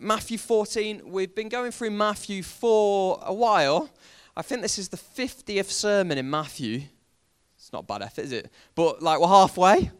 Matthew 0.00 0.38
14. 0.38 1.02
We've 1.04 1.34
been 1.34 1.50
going 1.50 1.72
through 1.72 1.90
Matthew 1.90 2.42
for 2.42 3.20
a 3.22 3.34
while. 3.34 3.90
I 4.34 4.40
think 4.40 4.62
this 4.62 4.78
is 4.78 4.88
the 4.88 4.96
50th 4.96 5.66
sermon 5.66 6.16
in 6.16 6.30
Matthew. 6.30 6.82
It's 7.56 7.70
not 7.70 7.86
bad 7.86 8.00
effort, 8.00 8.22
is 8.22 8.32
it? 8.32 8.50
But 8.74 9.02
like 9.02 9.20
we're 9.20 9.28
halfway. 9.28 9.90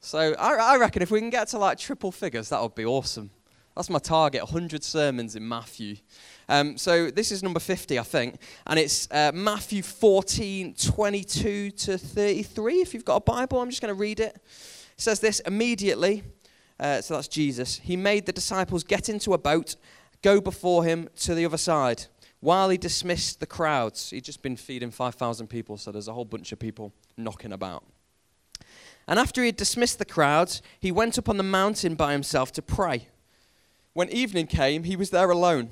So 0.00 0.34
I, 0.38 0.74
I 0.74 0.76
reckon 0.76 1.00
if 1.00 1.10
we 1.10 1.20
can 1.20 1.30
get 1.30 1.48
to 1.48 1.58
like 1.58 1.78
triple 1.78 2.12
figures, 2.12 2.50
that 2.50 2.60
would 2.60 2.74
be 2.74 2.84
awesome. 2.84 3.30
That's 3.74 3.88
my 3.88 3.98
target 3.98 4.42
100 4.42 4.84
sermons 4.84 5.36
in 5.36 5.48
Matthew. 5.48 5.96
Um, 6.46 6.76
so 6.76 7.10
this 7.10 7.32
is 7.32 7.42
number 7.42 7.60
50, 7.60 7.98
I 7.98 8.02
think. 8.02 8.36
And 8.66 8.78
it's 8.78 9.08
uh, 9.10 9.32
Matthew 9.32 9.82
14, 9.82 10.74
22 10.74 11.70
to 11.70 11.96
33. 11.96 12.74
If 12.82 12.92
you've 12.92 13.06
got 13.06 13.16
a 13.16 13.20
Bible, 13.20 13.58
I'm 13.58 13.70
just 13.70 13.80
going 13.80 13.94
to 13.94 13.98
read 13.98 14.20
it. 14.20 14.34
It 14.36 14.42
says 14.98 15.20
this 15.20 15.40
immediately. 15.40 16.24
Uh, 16.80 17.02
so 17.02 17.14
that's 17.14 17.28
Jesus. 17.28 17.78
He 17.78 17.94
made 17.94 18.24
the 18.24 18.32
disciples 18.32 18.82
get 18.82 19.10
into 19.10 19.34
a 19.34 19.38
boat, 19.38 19.76
go 20.22 20.40
before 20.40 20.82
him 20.84 21.10
to 21.18 21.34
the 21.34 21.44
other 21.44 21.58
side, 21.58 22.06
while 22.40 22.70
he 22.70 22.78
dismissed 22.78 23.38
the 23.38 23.46
crowds. 23.46 24.08
He'd 24.08 24.24
just 24.24 24.42
been 24.42 24.56
feeding 24.56 24.90
5,000 24.90 25.46
people, 25.46 25.76
so 25.76 25.92
there's 25.92 26.08
a 26.08 26.14
whole 26.14 26.24
bunch 26.24 26.52
of 26.52 26.58
people 26.58 26.94
knocking 27.18 27.52
about. 27.52 27.84
And 29.06 29.18
after 29.18 29.42
he 29.42 29.48
had 29.48 29.56
dismissed 29.56 29.98
the 29.98 30.06
crowds, 30.06 30.62
he 30.80 30.90
went 30.90 31.18
up 31.18 31.28
on 31.28 31.36
the 31.36 31.42
mountain 31.42 31.96
by 31.96 32.12
himself 32.12 32.50
to 32.52 32.62
pray. 32.62 33.08
When 33.92 34.08
evening 34.08 34.46
came, 34.46 34.84
he 34.84 34.96
was 34.96 35.10
there 35.10 35.30
alone. 35.30 35.68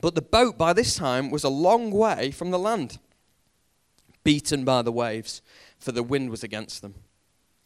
But 0.00 0.14
the 0.14 0.22
boat 0.22 0.56
by 0.56 0.72
this 0.72 0.94
time 0.94 1.30
was 1.30 1.42
a 1.42 1.48
long 1.48 1.90
way 1.90 2.30
from 2.30 2.52
the 2.52 2.58
land, 2.58 2.98
beaten 4.22 4.64
by 4.64 4.82
the 4.82 4.92
waves, 4.92 5.42
for 5.80 5.90
the 5.90 6.04
wind 6.04 6.30
was 6.30 6.44
against 6.44 6.80
them. 6.80 6.94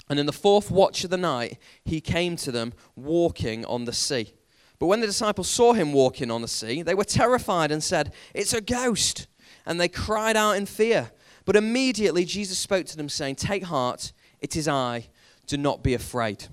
And 0.08 0.18
in 0.18 0.26
the 0.26 0.32
fourth 0.32 0.70
watch 0.70 1.04
of 1.04 1.10
the 1.10 1.16
night, 1.16 1.58
he 1.84 2.00
came 2.00 2.36
to 2.36 2.52
them 2.52 2.74
walking 2.94 3.64
on 3.64 3.84
the 3.84 3.92
sea. 3.92 4.34
But 4.78 4.86
when 4.86 5.00
the 5.00 5.06
disciples 5.06 5.48
saw 5.48 5.72
him 5.72 5.92
walking 5.92 6.30
on 6.30 6.42
the 6.42 6.48
sea, 6.48 6.82
they 6.82 6.94
were 6.94 7.04
terrified 7.04 7.70
and 7.70 7.82
said, 7.82 8.12
It's 8.34 8.52
a 8.52 8.60
ghost. 8.60 9.26
And 9.66 9.80
they 9.80 9.88
cried 9.88 10.36
out 10.36 10.56
in 10.56 10.66
fear. 10.66 11.10
But 11.44 11.56
immediately 11.56 12.24
Jesus 12.24 12.58
spoke 12.58 12.86
to 12.86 12.96
them, 12.96 13.08
saying, 13.08 13.36
Take 13.36 13.64
heart, 13.64 14.12
it 14.40 14.56
is 14.56 14.68
I, 14.68 15.08
do 15.46 15.56
not 15.56 15.82
be 15.82 15.94
afraid. 15.94 16.48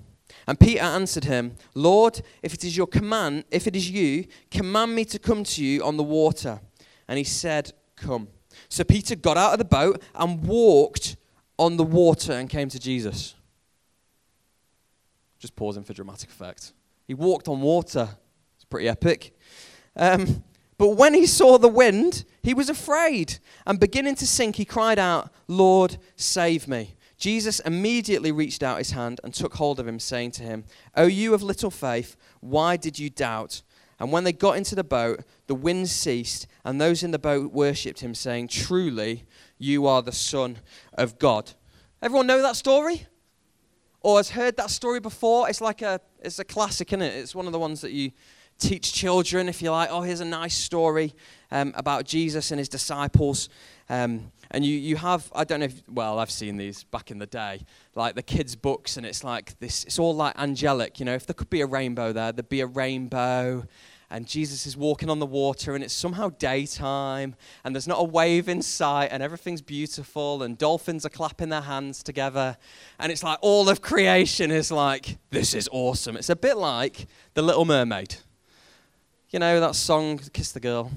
And 0.46 0.58
Peter 0.58 0.82
answered 0.82 1.24
him, 1.24 1.56
Lord, 1.74 2.22
if 2.42 2.54
it 2.54 2.64
is 2.64 2.76
your 2.76 2.86
command, 2.86 3.44
if 3.50 3.66
it 3.66 3.76
is 3.76 3.90
you, 3.90 4.26
command 4.50 4.94
me 4.94 5.04
to 5.06 5.18
come 5.18 5.44
to 5.44 5.64
you 5.64 5.84
on 5.84 5.96
the 5.96 6.02
water. 6.02 6.60
And 7.08 7.18
he 7.18 7.24
said, 7.24 7.72
Come. 7.96 8.28
So 8.68 8.84
Peter 8.84 9.14
got 9.14 9.36
out 9.36 9.52
of 9.52 9.58
the 9.58 9.64
boat 9.64 10.02
and 10.14 10.42
walked 10.44 11.16
on 11.58 11.76
the 11.76 11.84
water 11.84 12.32
and 12.32 12.48
came 12.48 12.68
to 12.70 12.78
Jesus. 12.78 13.34
Just 15.42 15.56
pausing 15.56 15.82
for 15.82 15.92
dramatic 15.92 16.30
effect. 16.30 16.72
He 17.08 17.14
walked 17.14 17.48
on 17.48 17.60
water. 17.60 18.08
It's 18.54 18.64
pretty 18.64 18.88
epic. 18.88 19.36
Um, 19.96 20.44
but 20.78 20.90
when 20.90 21.14
he 21.14 21.26
saw 21.26 21.58
the 21.58 21.66
wind, 21.66 22.24
he 22.44 22.54
was 22.54 22.68
afraid. 22.68 23.40
And 23.66 23.80
beginning 23.80 24.14
to 24.16 24.26
sink, 24.26 24.54
he 24.54 24.64
cried 24.64 25.00
out, 25.00 25.32
Lord, 25.48 25.96
save 26.14 26.68
me. 26.68 26.94
Jesus 27.18 27.58
immediately 27.58 28.30
reached 28.30 28.62
out 28.62 28.78
his 28.78 28.92
hand 28.92 29.20
and 29.24 29.34
took 29.34 29.54
hold 29.54 29.80
of 29.80 29.88
him, 29.88 29.98
saying 29.98 30.30
to 30.32 30.44
him, 30.44 30.62
O 30.96 31.06
you 31.06 31.34
of 31.34 31.42
little 31.42 31.72
faith, 31.72 32.14
why 32.38 32.76
did 32.76 33.00
you 33.00 33.10
doubt? 33.10 33.62
And 33.98 34.12
when 34.12 34.22
they 34.22 34.32
got 34.32 34.56
into 34.56 34.76
the 34.76 34.84
boat, 34.84 35.24
the 35.48 35.56
wind 35.56 35.88
ceased, 35.88 36.46
and 36.64 36.80
those 36.80 37.02
in 37.02 37.10
the 37.10 37.18
boat 37.18 37.52
worshipped 37.52 37.98
him, 37.98 38.14
saying, 38.14 38.46
Truly, 38.46 39.24
you 39.58 39.88
are 39.88 40.02
the 40.02 40.12
Son 40.12 40.58
of 40.94 41.18
God. 41.18 41.50
Everyone 42.00 42.28
know 42.28 42.42
that 42.42 42.54
story? 42.54 43.08
Or 44.02 44.16
has 44.18 44.30
heard 44.30 44.56
that 44.56 44.70
story 44.70 45.00
before? 45.00 45.48
It's 45.48 45.60
like 45.60 45.82
a, 45.82 46.00
it's 46.20 46.38
a 46.38 46.44
classic, 46.44 46.92
isn't 46.92 47.02
it? 47.02 47.14
It's 47.14 47.34
one 47.34 47.46
of 47.46 47.52
the 47.52 47.58
ones 47.58 47.80
that 47.82 47.92
you 47.92 48.12
teach 48.58 48.92
children 48.92 49.48
if 49.48 49.62
you 49.62 49.70
like. 49.70 49.90
Oh, 49.90 50.02
here's 50.02 50.20
a 50.20 50.24
nice 50.24 50.56
story 50.56 51.14
um, 51.50 51.72
about 51.76 52.04
Jesus 52.04 52.50
and 52.50 52.58
his 52.58 52.68
disciples. 52.68 53.48
Um, 53.88 54.32
and 54.50 54.64
you, 54.64 54.76
you 54.76 54.96
have, 54.96 55.30
I 55.34 55.44
don't 55.44 55.60
know 55.60 55.66
if, 55.66 55.82
well, 55.88 56.18
I've 56.18 56.30
seen 56.30 56.56
these 56.56 56.84
back 56.84 57.10
in 57.10 57.18
the 57.18 57.26
day, 57.26 57.64
like 57.94 58.14
the 58.14 58.22
kids' 58.22 58.54
books, 58.54 58.96
and 58.96 59.06
it's 59.06 59.24
like 59.24 59.58
this, 59.60 59.84
it's 59.84 59.98
all 59.98 60.14
like 60.14 60.38
angelic. 60.38 61.00
You 61.00 61.06
know, 61.06 61.14
if 61.14 61.26
there 61.26 61.34
could 61.34 61.50
be 61.50 61.60
a 61.60 61.66
rainbow 61.66 62.12
there, 62.12 62.32
there'd 62.32 62.48
be 62.48 62.60
a 62.60 62.66
rainbow. 62.66 63.64
And 64.12 64.26
Jesus 64.26 64.66
is 64.66 64.76
walking 64.76 65.08
on 65.08 65.20
the 65.20 65.26
water, 65.26 65.74
and 65.74 65.82
it's 65.82 65.94
somehow 65.94 66.28
daytime, 66.28 67.34
and 67.64 67.74
there's 67.74 67.88
not 67.88 67.98
a 67.98 68.04
wave 68.04 68.46
in 68.46 68.60
sight, 68.60 69.06
and 69.06 69.22
everything's 69.22 69.62
beautiful, 69.62 70.42
and 70.42 70.58
dolphins 70.58 71.06
are 71.06 71.08
clapping 71.08 71.48
their 71.48 71.62
hands 71.62 72.02
together. 72.02 72.58
And 72.98 73.10
it's 73.10 73.22
like 73.22 73.38
all 73.40 73.70
of 73.70 73.80
creation 73.80 74.50
is 74.50 74.70
like, 74.70 75.16
this 75.30 75.54
is 75.54 75.66
awesome. 75.72 76.18
It's 76.18 76.28
a 76.28 76.36
bit 76.36 76.58
like 76.58 77.06
The 77.32 77.40
Little 77.40 77.64
Mermaid. 77.64 78.16
You 79.30 79.38
know, 79.38 79.60
that 79.60 79.74
song, 79.74 80.18
Kiss 80.18 80.52
the 80.52 80.60
Girl 80.60 80.92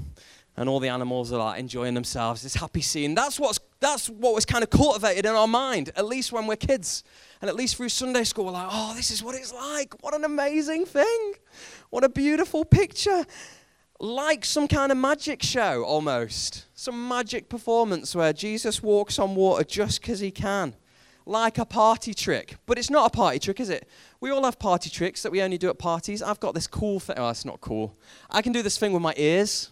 and 0.57 0.69
all 0.69 0.79
the 0.79 0.89
animals 0.89 1.31
are 1.31 1.39
like 1.39 1.59
enjoying 1.59 1.93
themselves. 1.93 2.41
This 2.41 2.55
happy 2.55 2.81
scene. 2.81 3.15
That's 3.15 3.39
what's 3.39 3.59
that's 3.85 4.09
what 4.09 4.33
was 4.33 4.45
kind 4.45 4.63
of 4.63 4.71
cultivated 4.71 5.25
in 5.25 5.33
our 5.33 5.47
mind, 5.47 5.91
at 5.95 6.05
least 6.05 6.31
when 6.31 6.47
we're 6.47 6.55
kids. 6.55 7.03
And 7.39 7.49
at 7.49 7.55
least 7.55 7.75
through 7.75 7.89
Sunday 7.89 8.23
school, 8.23 8.45
we're 8.45 8.51
like, 8.51 8.67
oh, 8.71 8.93
this 8.95 9.11
is 9.11 9.21
what 9.21 9.35
it's 9.35 9.53
like. 9.53 9.93
What 10.01 10.15
an 10.15 10.23
amazing 10.23 10.85
thing. 10.85 11.33
What 11.91 12.03
a 12.03 12.09
beautiful 12.09 12.65
picture. 12.65 13.25
Like 13.99 14.43
some 14.43 14.67
kind 14.67 14.91
of 14.91 14.97
magic 14.97 15.43
show 15.43 15.83
almost. 15.83 16.65
Some 16.73 17.07
magic 17.07 17.47
performance 17.47 18.15
where 18.15 18.33
Jesus 18.33 18.81
walks 18.81 19.19
on 19.19 19.35
water 19.35 19.63
just 19.63 20.01
because 20.01 20.19
he 20.19 20.31
can. 20.31 20.75
Like 21.27 21.59
a 21.59 21.65
party 21.65 22.15
trick. 22.15 22.57
But 22.65 22.79
it's 22.79 22.89
not 22.89 23.13
a 23.13 23.15
party 23.15 23.37
trick, 23.37 23.59
is 23.59 23.69
it? 23.69 23.87
We 24.19 24.31
all 24.31 24.43
have 24.45 24.57
party 24.57 24.89
tricks 24.89 25.21
that 25.21 25.31
we 25.31 25.43
only 25.43 25.59
do 25.59 25.69
at 25.69 25.77
parties. 25.77 26.23
I've 26.23 26.39
got 26.39 26.55
this 26.55 26.65
cool 26.65 26.99
thing. 26.99 27.17
Oh, 27.19 27.29
it's 27.29 27.45
not 27.45 27.61
cool. 27.61 27.95
I 28.31 28.41
can 28.41 28.51
do 28.51 28.63
this 28.63 28.79
thing 28.79 28.93
with 28.93 29.03
my 29.03 29.13
ears. 29.15 29.69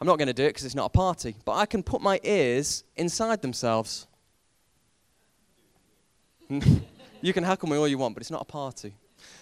I'm 0.00 0.06
not 0.06 0.18
going 0.18 0.28
to 0.28 0.34
do 0.34 0.44
it 0.44 0.50
because 0.50 0.64
it's 0.64 0.74
not 0.74 0.86
a 0.86 0.90
party, 0.90 1.36
but 1.44 1.52
I 1.52 1.66
can 1.66 1.82
put 1.82 2.00
my 2.00 2.20
ears 2.22 2.84
inside 2.96 3.42
themselves. 3.42 4.06
you 6.48 7.32
can 7.32 7.44
heckle 7.44 7.68
me 7.68 7.76
all 7.76 7.86
you 7.86 7.98
want, 7.98 8.14
but 8.14 8.22
it's 8.22 8.30
not 8.30 8.42
a 8.42 8.46
party. 8.46 8.94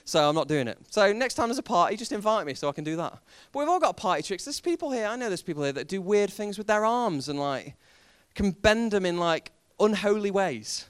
So 0.05 0.29
I'm 0.29 0.35
not 0.35 0.49
doing 0.49 0.67
it. 0.67 0.79
So 0.91 1.13
next 1.13 1.35
time 1.35 1.49
there's 1.49 1.59
a 1.59 1.63
party, 1.63 1.97
just 1.97 2.11
invite 2.11 2.47
me 2.47 2.55
so 2.55 2.69
I 2.69 2.73
can 2.73 2.83
do 2.83 2.97
that. 2.97 3.19
But 3.53 3.61
we've 3.61 3.69
all 3.69 3.79
got 3.79 3.97
party 3.97 4.23
tricks. 4.23 4.45
There's 4.45 4.61
people 4.61 4.91
here, 4.91 5.07
I 5.07 5.15
know 5.15 5.29
there's 5.29 5.43
people 5.43 5.63
here 5.63 5.73
that 5.73 5.87
do 5.87 6.01
weird 6.01 6.31
things 6.31 6.59
with 6.59 6.67
their 6.67 6.85
arms 6.85 7.29
and 7.29 7.39
like 7.39 7.75
can 8.35 8.51
bend 8.51 8.93
them 8.93 9.07
in 9.07 9.19
like 9.19 9.53
unholy 9.79 10.31
ways. 10.31 10.89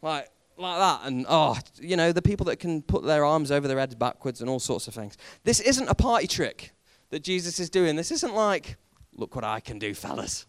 Like 0.00 0.30
like 0.56 0.78
that 0.78 1.06
and 1.06 1.24
oh, 1.28 1.56
you 1.80 1.96
know, 1.96 2.12
the 2.12 2.22
people 2.22 2.44
that 2.46 2.56
can 2.56 2.82
put 2.82 3.04
their 3.04 3.24
arms 3.24 3.50
over 3.50 3.66
their 3.68 3.78
heads 3.78 3.94
backwards 3.94 4.40
and 4.40 4.50
all 4.50 4.60
sorts 4.60 4.86
of 4.86 4.94
things. 4.94 5.16
This 5.44 5.60
isn't 5.60 5.88
a 5.88 5.94
party 5.94 6.26
trick 6.26 6.72
that 7.10 7.24
Jesus 7.24 7.58
is 7.58 7.70
doing. 7.70 7.96
This 7.96 8.10
isn't 8.10 8.34
like 8.34 8.76
Look 9.18 9.34
what 9.34 9.44
I 9.44 9.58
can 9.58 9.80
do, 9.80 9.94
fellas. 9.94 10.46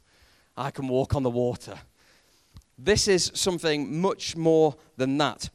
I 0.56 0.70
can 0.70 0.88
walk 0.88 1.16
on 1.16 1.24
the 1.24 1.30
water. 1.30 1.78
This 2.78 3.08
is 3.08 3.32
something 3.34 4.00
much 4.00 4.38
more 4.38 4.76
than 4.96 5.18
that. 5.18 5.50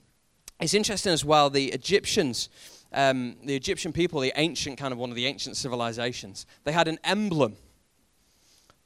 It's 0.61 0.75
interesting 0.75 1.13
as 1.13 1.25
well, 1.25 1.49
the 1.49 1.67
Egyptians, 1.69 2.49
um, 2.93 3.37
the 3.45 3.55
Egyptian 3.55 3.93
people, 3.93 4.21
the 4.21 4.33
ancient 4.35 4.79
kind 4.79 4.93
of 4.93 4.99
one 4.99 5.11
of 5.11 5.17
the 5.17 5.27
ancient 5.27 5.57
civilizations, 5.57 6.45
they 6.65 6.73
had 6.73 6.89
an 6.89 6.99
emblem 7.05 7.57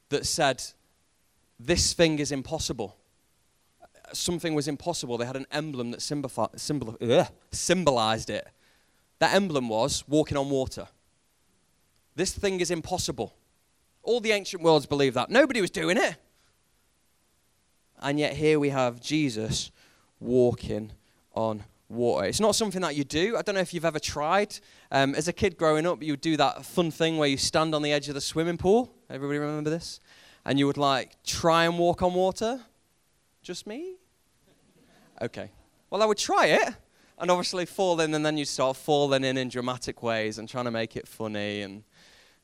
that 0.09 0.27
said, 0.27 0.63
This 1.59 1.93
thing 1.93 2.19
is 2.19 2.31
impossible. 2.31 2.97
Something 4.13 4.53
was 4.53 4.67
impossible. 4.67 5.17
They 5.17 5.25
had 5.25 5.35
an 5.35 5.47
emblem 5.51 5.91
that 5.91 6.01
symbol, 6.01 6.51
symbol, 6.55 6.97
symbolized 7.51 8.29
it. 8.29 8.47
That 9.17 9.33
emblem 9.33 9.69
was 9.69 10.03
walking 10.07 10.37
on 10.37 10.49
water. 10.49 10.87
This 12.15 12.33
thing 12.33 12.59
is 12.59 12.69
impossible. 12.71 13.35
All 14.09 14.19
the 14.19 14.31
ancient 14.31 14.63
worlds 14.63 14.87
believed 14.87 15.15
that. 15.17 15.29
Nobody 15.29 15.61
was 15.61 15.69
doing 15.69 15.95
it. 15.95 16.15
And 18.01 18.17
yet 18.19 18.33
here 18.33 18.59
we 18.59 18.69
have 18.69 18.99
Jesus 18.99 19.69
walking 20.19 20.93
on 21.35 21.63
water. 21.89 22.25
It's 22.25 22.39
not 22.39 22.55
something 22.55 22.81
that 22.81 22.95
you 22.95 23.03
do. 23.03 23.37
I 23.37 23.43
don't 23.43 23.53
know 23.53 23.61
if 23.61 23.71
you've 23.71 23.85
ever 23.85 23.99
tried. 23.99 24.57
Um, 24.91 25.13
as 25.13 25.27
a 25.27 25.31
kid 25.31 25.59
growing 25.59 25.85
up, 25.85 26.01
you 26.01 26.13
would 26.13 26.21
do 26.21 26.37
that 26.37 26.65
fun 26.65 26.89
thing 26.89 27.17
where 27.17 27.29
you 27.29 27.37
stand 27.37 27.75
on 27.75 27.83
the 27.83 27.91
edge 27.91 28.07
of 28.09 28.15
the 28.15 28.21
swimming 28.21 28.57
pool. 28.57 28.91
Everybody 29.11 29.37
remember 29.37 29.69
this? 29.69 29.99
And 30.43 30.57
you 30.57 30.65
would 30.65 30.77
like 30.77 31.21
try 31.23 31.65
and 31.65 31.77
walk 31.77 32.01
on 32.01 32.15
water. 32.15 32.61
Just 33.43 33.67
me? 33.67 33.93
Okay. 35.21 35.51
Well, 35.91 36.01
I 36.01 36.07
would 36.07 36.17
try 36.17 36.47
it 36.47 36.73
and 37.19 37.29
obviously 37.29 37.67
fall 37.67 38.01
in, 38.01 38.15
and 38.15 38.25
then 38.25 38.37
you 38.39 38.45
start 38.45 38.75
falling 38.75 39.23
in 39.23 39.37
in 39.37 39.49
dramatic 39.49 40.01
ways 40.01 40.39
and 40.39 40.49
trying 40.49 40.65
to 40.65 40.71
make 40.71 40.95
it 40.95 41.07
funny 41.07 41.61
and 41.61 41.83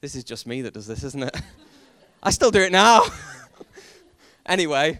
this 0.05 0.13
is 0.13 0.23
just 0.23 0.45
me 0.45 0.61
that 0.61 0.73
does 0.75 0.85
this, 0.85 1.03
isn't 1.03 1.23
it? 1.23 1.35
I 2.25 2.31
still 2.31 2.49
do 2.49 2.59
it 2.59 2.71
now. 2.71 3.03
anyway, 4.47 4.99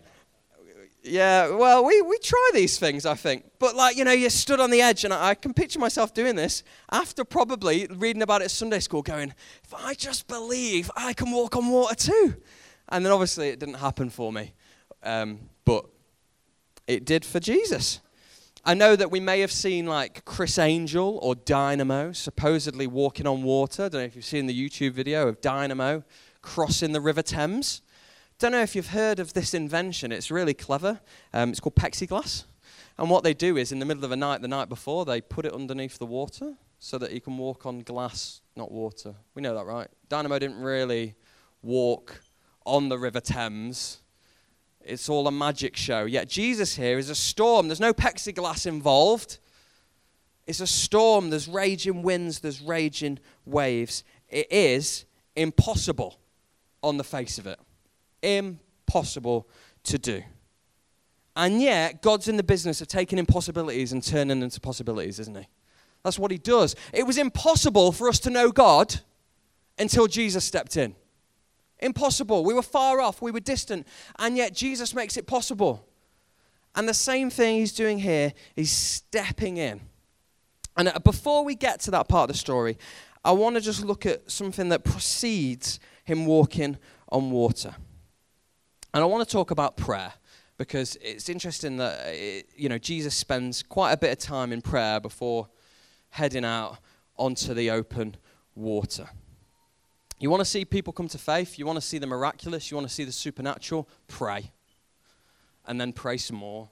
yeah, 1.02 1.50
well, 1.50 1.84
we, 1.84 2.00
we 2.04 2.20
try 2.20 2.52
these 2.54 2.78
things, 2.78 3.04
I 3.04 3.16
think. 3.16 3.46
But, 3.58 3.76
like, 3.76 3.98
you 3.98 4.04
know, 4.04 4.12
you 4.12 4.30
stood 4.30 4.60
on 4.60 4.70
the 4.70 4.80
edge, 4.80 5.06
and 5.06 5.12
I, 5.12 5.30
I 5.30 5.34
can 5.34 5.52
picture 5.52 5.80
myself 5.80 6.14
doing 6.14 6.36
this 6.36 6.62
after 6.92 7.26
probably 7.26 7.88
reading 7.88 8.22
about 8.22 8.42
it 8.42 8.46
at 8.46 8.52
Sunday 8.52 8.80
school, 8.80 9.02
going, 9.02 9.34
if 9.64 9.74
I 9.74 9.96
just 9.96 10.28
believe 10.28 10.92
I 10.96 11.14
can 11.14 11.32
walk 11.32 11.56
on 11.56 11.68
water 11.68 11.96
too. 11.96 12.36
And 12.90 13.04
then 13.04 13.12
obviously 13.12 13.50
it 13.50 13.58
didn't 13.58 13.76
happen 13.76 14.12
for 14.12 14.32
me. 14.32 14.54
Um, 15.02 15.40
but 15.66 15.84
it 16.86 17.06
did 17.06 17.26
for 17.26 17.40
Jesus. 17.40 18.02
I 18.64 18.76
know 18.76 18.96
that 18.96 19.10
we 19.10 19.20
may 19.20 19.40
have 19.40 19.52
seen 19.52 19.88
like 19.88 20.26
Criss 20.26 20.60
Angel 20.60 21.20
or 21.24 21.34
Dynamo 21.34 22.12
supposedly 22.12 22.86
walking 22.86 23.26
on 23.26 23.42
water. 23.42 23.86
I 23.86 23.90
don't 23.90 24.02
know 24.02 24.06
if 24.06 24.16
you've 24.16 24.26
seen 24.26 24.46
the 24.46 24.70
YouTube 24.70 24.92
video 24.92 25.28
of 25.28 25.42
Dynamo 25.42 26.04
crossing 26.46 26.94
the 26.94 27.02
River 27.02 27.22
Thames. 27.22 27.82
Don't 28.40 28.54
know 28.54 28.62
if 28.62 28.76
you've 28.76 28.90
heard 28.90 29.20
of 29.20 29.34
this 29.34 29.54
invention. 29.54 30.12
It's 30.12 30.32
really 30.32 30.54
clever. 30.54 31.02
Um, 31.34 31.50
it's 31.50 31.60
called 31.60 31.76
plexiglass. 31.76 32.46
And 32.98 33.10
what 33.10 33.24
they 33.26 33.34
do 33.34 33.58
is, 33.58 33.74
in 33.74 33.80
the 33.80 33.86
middle 33.86 34.04
of 34.06 34.10
the 34.10 34.16
night, 34.16 34.42
the 34.42 34.48
night 34.48 34.70
before, 34.70 35.04
they 35.04 35.20
put 35.20 35.46
it 35.46 35.54
underneath 35.54 35.98
the 35.98 36.06
water 36.06 36.54
so 36.80 36.98
that 36.98 37.12
you 37.12 37.20
can 37.20 37.38
walk 37.38 37.66
on 37.66 37.80
glass, 37.80 38.42
not 38.56 38.72
water. 38.72 39.16
We 39.34 39.42
know 39.42 39.56
that, 39.56 39.66
right? 39.66 39.90
Dynamo 40.08 40.40
didn't 40.40 40.62
really 40.62 41.16
walk 41.62 42.22
on 42.66 42.88
the 42.88 42.98
River 42.98 43.20
Thames 43.20 44.00
it's 44.86 45.10
all 45.10 45.28
a 45.28 45.32
magic 45.32 45.76
show. 45.76 46.06
Yet 46.06 46.30
Jesus 46.30 46.76
here 46.76 46.98
is 46.98 47.10
a 47.10 47.16
storm. 47.16 47.68
There's 47.68 47.80
no 47.80 47.94
plexiglass 47.94 48.68
involved. 48.68 49.40
It's 50.46 50.60
a 50.60 50.68
storm. 50.68 51.32
There's 51.32 51.48
raging 51.48 52.04
winds, 52.04 52.40
there's 52.40 52.62
raging 52.62 53.20
waves. 53.46 54.04
It 54.30 54.48
is 54.52 55.06
impossible 55.36 56.20
on 56.86 56.98
the 56.98 57.04
face 57.04 57.38
of 57.38 57.48
it. 57.48 57.60
Impossible 58.22 59.50
to 59.84 59.98
do. 59.98 60.24
And 61.36 61.62
yet, 61.62 62.02
God's 62.02 62.28
in 62.28 62.38
the 62.38 62.44
business 62.44 62.80
of 62.80 62.88
taking 62.88 63.20
impossibilities 63.20 63.92
and 63.92 64.02
turning 64.02 64.28
them 64.28 64.44
into 64.44 64.62
possibilities, 64.62 65.20
isn't 65.20 65.36
He? 65.36 65.48
That's 66.04 66.18
what 66.18 66.32
He 66.32 66.38
does. 66.38 66.76
It 66.94 67.06
was 67.06 67.18
impossible 67.18 67.92
for 67.92 68.08
us 68.08 68.20
to 68.20 68.30
know 68.30 68.52
God 68.52 69.02
until 69.78 70.08
Jesus 70.08 70.46
stepped 70.46 70.78
in. 70.78 70.96
Impossible. 71.80 72.46
We 72.46 72.54
were 72.54 72.62
far 72.62 73.02
off, 73.02 73.22
we 73.22 73.32
were 73.32 73.42
distant, 73.42 73.86
and 74.18 74.38
yet 74.38 74.54
Jesus 74.54 74.94
makes 74.94 75.18
it 75.18 75.28
possible. 75.28 75.86
And 76.76 76.88
the 76.88 76.94
same 76.94 77.30
thing 77.30 77.58
he's 77.58 77.74
doing 77.74 78.00
here, 78.00 78.34
he's 78.56 78.72
stepping 78.72 79.58
in. 79.58 79.82
And 80.78 80.90
uh, 80.90 81.00
before 81.00 81.44
we 81.44 81.56
get 81.56 81.80
to 81.82 81.92
that 81.92 82.08
part 82.08 82.30
of 82.30 82.36
the 82.36 82.40
story, 82.40 82.78
I 83.24 83.32
want 83.32 83.56
to 83.56 83.62
just 83.62 83.84
look 83.84 84.06
at 84.06 84.30
something 84.30 84.70
that 84.70 84.84
precedes 84.84 85.80
him 86.06 86.26
walking 86.26 86.78
on 87.10 87.32
water. 87.32 87.76
And 88.94 89.04
I 89.04 89.06
want 89.06 89.28
to 89.28 89.32
talk 89.32 89.52
about 89.52 89.76
prayer 89.76 90.14
because 90.58 90.98
it's 91.02 91.28
interesting 91.28 91.78
that 91.78 92.00
it, 92.08 92.46
uh, 92.46 92.48
you 92.56 92.70
know 92.70 92.78
Jesus 92.78 93.14
spends 93.14 93.62
quite 93.62 93.92
a 93.92 93.98
bit 93.98 94.12
of 94.12 94.20
time 94.20 94.54
in 94.54 94.62
prayer 94.62 95.02
before 95.02 95.50
heading 96.12 96.46
out 96.46 96.78
onto 97.18 97.54
the 97.54 97.70
open 97.72 98.16
water. 98.56 99.10
You 100.18 100.30
want 100.30 100.40
to 100.42 100.46
see 100.46 100.64
people 100.64 100.94
come 100.94 101.10
to 101.10 101.18
faith, 101.18 101.60
you 101.60 101.66
want 101.66 101.78
to 101.78 101.86
see 101.86 101.98
the 101.98 102.08
miraculous, 102.08 102.72
you 102.72 102.78
want 102.78 102.88
to 102.88 102.94
see 102.94 103.04
the 103.04 103.12
supernatural, 103.12 103.90
pray. 104.08 104.52
And 105.68 105.82
then 105.82 105.92
pray 105.92 106.18
some 106.18 106.38
more. 106.38 106.70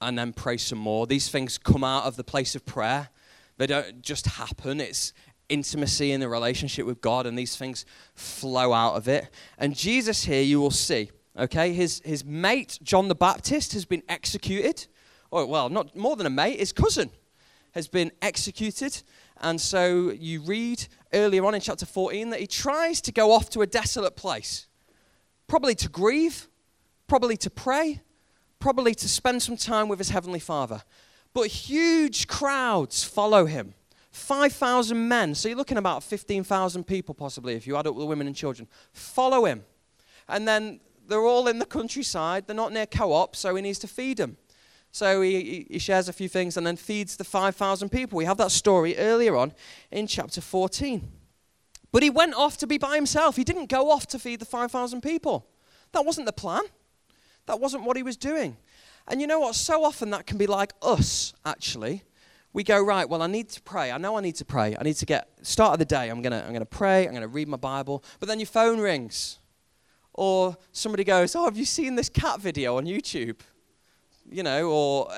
And 0.00 0.18
then 0.18 0.32
pray 0.32 0.56
some 0.56 0.78
more. 0.78 1.06
These 1.06 1.28
things 1.28 1.58
come 1.58 1.84
out 1.84 2.04
of 2.04 2.16
the 2.16 2.24
place 2.24 2.54
of 2.54 2.64
prayer. 2.64 3.10
They 3.58 3.66
don't 3.66 4.00
just 4.00 4.26
happen. 4.26 4.80
It's 4.80 5.12
intimacy 5.50 6.12
in 6.12 6.20
the 6.20 6.28
relationship 6.28 6.86
with 6.86 7.00
God, 7.02 7.26
and 7.26 7.38
these 7.38 7.56
things 7.56 7.84
flow 8.14 8.72
out 8.72 8.94
of 8.94 9.08
it. 9.08 9.28
And 9.58 9.76
Jesus 9.76 10.24
here, 10.24 10.42
you 10.42 10.60
will 10.60 10.70
see, 10.70 11.10
okay, 11.38 11.72
his, 11.72 12.00
his 12.04 12.24
mate, 12.24 12.78
John 12.82 13.08
the 13.08 13.14
Baptist, 13.14 13.74
has 13.74 13.84
been 13.84 14.02
executed. 14.08 14.86
Or, 15.30 15.46
well, 15.46 15.68
not 15.68 15.94
more 15.94 16.16
than 16.16 16.26
a 16.26 16.30
mate, 16.30 16.58
his 16.58 16.72
cousin 16.72 17.10
has 17.72 17.88
been 17.88 18.10
executed. 18.22 19.02
And 19.40 19.60
so 19.60 20.10
you 20.10 20.40
read 20.42 20.86
earlier 21.12 21.44
on 21.44 21.54
in 21.54 21.60
chapter 21.60 21.86
14 21.86 22.30
that 22.30 22.40
he 22.40 22.46
tries 22.46 23.00
to 23.02 23.12
go 23.12 23.32
off 23.32 23.50
to 23.50 23.62
a 23.62 23.66
desolate 23.66 24.16
place, 24.16 24.66
probably 25.46 25.74
to 25.76 25.88
grieve, 25.88 26.48
probably 27.06 27.36
to 27.38 27.50
pray, 27.50 28.00
probably 28.58 28.94
to 28.94 29.08
spend 29.08 29.42
some 29.42 29.56
time 29.56 29.88
with 29.88 29.98
his 29.98 30.10
heavenly 30.10 30.40
father. 30.40 30.82
But 31.32 31.46
huge 31.46 32.26
crowds 32.26 33.04
follow 33.04 33.46
him. 33.46 33.74
5,000 34.10 35.08
men, 35.08 35.34
so 35.34 35.48
you're 35.48 35.56
looking 35.56 35.78
about 35.78 36.02
15,000 36.02 36.84
people 36.84 37.14
possibly 37.14 37.54
if 37.54 37.66
you 37.66 37.76
add 37.76 37.86
up 37.86 37.96
the 37.96 38.04
women 38.04 38.26
and 38.26 38.34
children, 38.34 38.68
follow 38.92 39.44
him. 39.44 39.64
And 40.28 40.46
then 40.46 40.80
they're 41.06 41.24
all 41.24 41.48
in 41.48 41.58
the 41.58 41.66
countryside, 41.66 42.46
they're 42.46 42.56
not 42.56 42.72
near 42.72 42.86
co 42.86 43.12
op, 43.12 43.36
so 43.36 43.54
he 43.54 43.62
needs 43.62 43.78
to 43.80 43.88
feed 43.88 44.16
them. 44.16 44.36
So 44.92 45.22
he, 45.22 45.66
he 45.70 45.78
shares 45.78 46.08
a 46.08 46.12
few 46.12 46.28
things 46.28 46.56
and 46.56 46.66
then 46.66 46.76
feeds 46.76 47.16
the 47.16 47.24
5,000 47.24 47.90
people. 47.90 48.16
We 48.16 48.24
have 48.24 48.38
that 48.38 48.50
story 48.50 48.96
earlier 48.96 49.36
on 49.36 49.52
in 49.92 50.06
chapter 50.06 50.40
14. 50.40 51.08
But 51.92 52.02
he 52.02 52.10
went 52.10 52.34
off 52.34 52.56
to 52.58 52.66
be 52.66 52.78
by 52.78 52.96
himself. 52.96 53.36
He 53.36 53.44
didn't 53.44 53.68
go 53.68 53.90
off 53.90 54.06
to 54.08 54.18
feed 54.18 54.40
the 54.40 54.44
5,000 54.46 55.00
people. 55.00 55.46
That 55.92 56.04
wasn't 56.04 56.26
the 56.26 56.32
plan. 56.32 56.62
That 57.46 57.60
wasn't 57.60 57.84
what 57.84 57.96
he 57.96 58.02
was 58.02 58.16
doing. 58.16 58.56
And 59.08 59.20
you 59.20 59.26
know 59.26 59.40
what? 59.40 59.54
So 59.54 59.84
often 59.84 60.10
that 60.10 60.26
can 60.26 60.38
be 60.38 60.46
like 60.46 60.72
us, 60.82 61.34
actually. 61.44 62.02
We 62.52 62.64
go, 62.64 62.82
right, 62.82 63.08
well, 63.08 63.22
I 63.22 63.28
need 63.28 63.48
to 63.50 63.62
pray. 63.62 63.92
I 63.92 63.98
know 63.98 64.16
I 64.16 64.20
need 64.20 64.34
to 64.36 64.44
pray. 64.44 64.76
I 64.78 64.82
need 64.82 64.96
to 64.96 65.06
get, 65.06 65.28
start 65.42 65.74
of 65.74 65.78
the 65.78 65.84
day, 65.84 66.08
I'm 66.08 66.22
to 66.22 66.44
I'm 66.44 66.54
to 66.54 66.66
pray. 66.66 67.06
I'm 67.06 67.14
to 67.14 67.28
read 67.28 67.48
my 67.48 67.56
Bible. 67.56 68.02
But 68.18 68.28
then 68.28 68.40
your 68.40 68.46
phone 68.46 68.80
rings. 68.80 69.38
Or 70.12 70.56
somebody 70.72 71.04
goes, 71.04 71.36
oh, 71.36 71.44
have 71.44 71.56
you 71.56 71.64
seen 71.64 71.94
this 71.94 72.08
cat 72.08 72.40
video 72.40 72.76
on 72.76 72.84
YouTube? 72.84 73.40
you 74.30 74.42
know, 74.42 74.70
or 74.70 75.10
uh, 75.10 75.14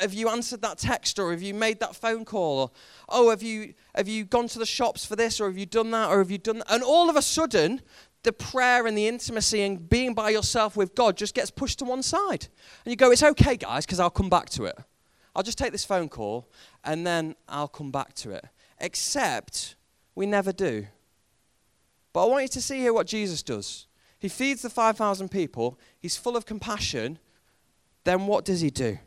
have 0.00 0.12
you 0.12 0.28
answered 0.28 0.62
that 0.62 0.78
text 0.78 1.18
or 1.18 1.30
have 1.30 1.42
you 1.42 1.54
made 1.54 1.80
that 1.80 1.94
phone 1.94 2.24
call 2.24 2.58
or 2.60 2.70
oh 3.08 3.30
have 3.30 3.42
you 3.42 3.74
have 3.94 4.08
you 4.08 4.24
gone 4.24 4.48
to 4.48 4.58
the 4.58 4.66
shops 4.66 5.04
for 5.04 5.16
this 5.16 5.40
or 5.40 5.46
have 5.46 5.58
you 5.58 5.66
done 5.66 5.90
that 5.90 6.08
or 6.08 6.18
have 6.18 6.30
you 6.30 6.38
done 6.38 6.58
that? 6.58 6.70
and 6.70 6.82
all 6.82 7.08
of 7.08 7.16
a 7.16 7.22
sudden 7.22 7.80
the 8.22 8.32
prayer 8.32 8.86
and 8.86 8.96
the 8.96 9.06
intimacy 9.08 9.62
and 9.62 9.88
being 9.88 10.14
by 10.14 10.30
yourself 10.30 10.76
with 10.76 10.94
God 10.94 11.16
just 11.16 11.34
gets 11.34 11.50
pushed 11.50 11.78
to 11.80 11.84
one 11.84 12.02
side 12.02 12.48
and 12.84 12.92
you 12.92 12.96
go 12.96 13.10
it's 13.10 13.22
okay 13.22 13.56
guys 13.56 13.86
because 13.86 14.00
I'll 14.00 14.10
come 14.10 14.28
back 14.28 14.50
to 14.50 14.64
it 14.64 14.76
I'll 15.38 15.44
just 15.44 15.56
take 15.56 15.72
this 15.72 15.84
phone 15.84 16.08
call 16.08 16.50
and 16.84 17.06
then 17.06 17.36
I'll 17.48 17.68
come 17.68 17.90
back 17.90 18.12
to 18.16 18.32
it 18.32 18.44
except 18.78 19.76
we 20.14 20.26
never 20.26 20.52
do 20.52 20.88
but 22.12 22.26
I 22.26 22.28
want 22.28 22.42
you 22.42 22.48
to 22.48 22.60
see 22.60 22.78
here 22.78 22.92
what 22.92 23.06
Jesus 23.06 23.42
does 23.42 23.86
he 24.18 24.28
feeds 24.28 24.62
the 24.62 24.70
5000 24.70 25.30
people 25.30 25.78
he's 26.00 26.16
full 26.16 26.36
of 26.36 26.44
compassion 26.44 27.18
then 28.08 28.26
what 28.26 28.46
does 28.46 28.62
he 28.62 28.70
do? 28.70 28.98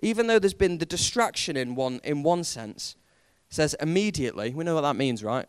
Even 0.00 0.26
though 0.26 0.38
there's 0.38 0.52
been 0.52 0.76
the 0.76 0.84
distraction 0.84 1.56
in 1.56 1.74
one, 1.74 1.98
in 2.04 2.22
one 2.22 2.44
sense, 2.44 2.94
says 3.48 3.74
immediately, 3.80 4.52
we 4.52 4.64
know 4.64 4.74
what 4.74 4.82
that 4.82 4.96
means, 4.96 5.24
right? 5.24 5.46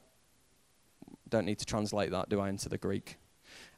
Don't 1.28 1.46
need 1.46 1.60
to 1.60 1.66
translate 1.66 2.12
that, 2.12 2.30
do 2.30 2.40
I, 2.40 2.48
into 2.48 2.70
the 2.70 2.78
Greek? 2.78 3.18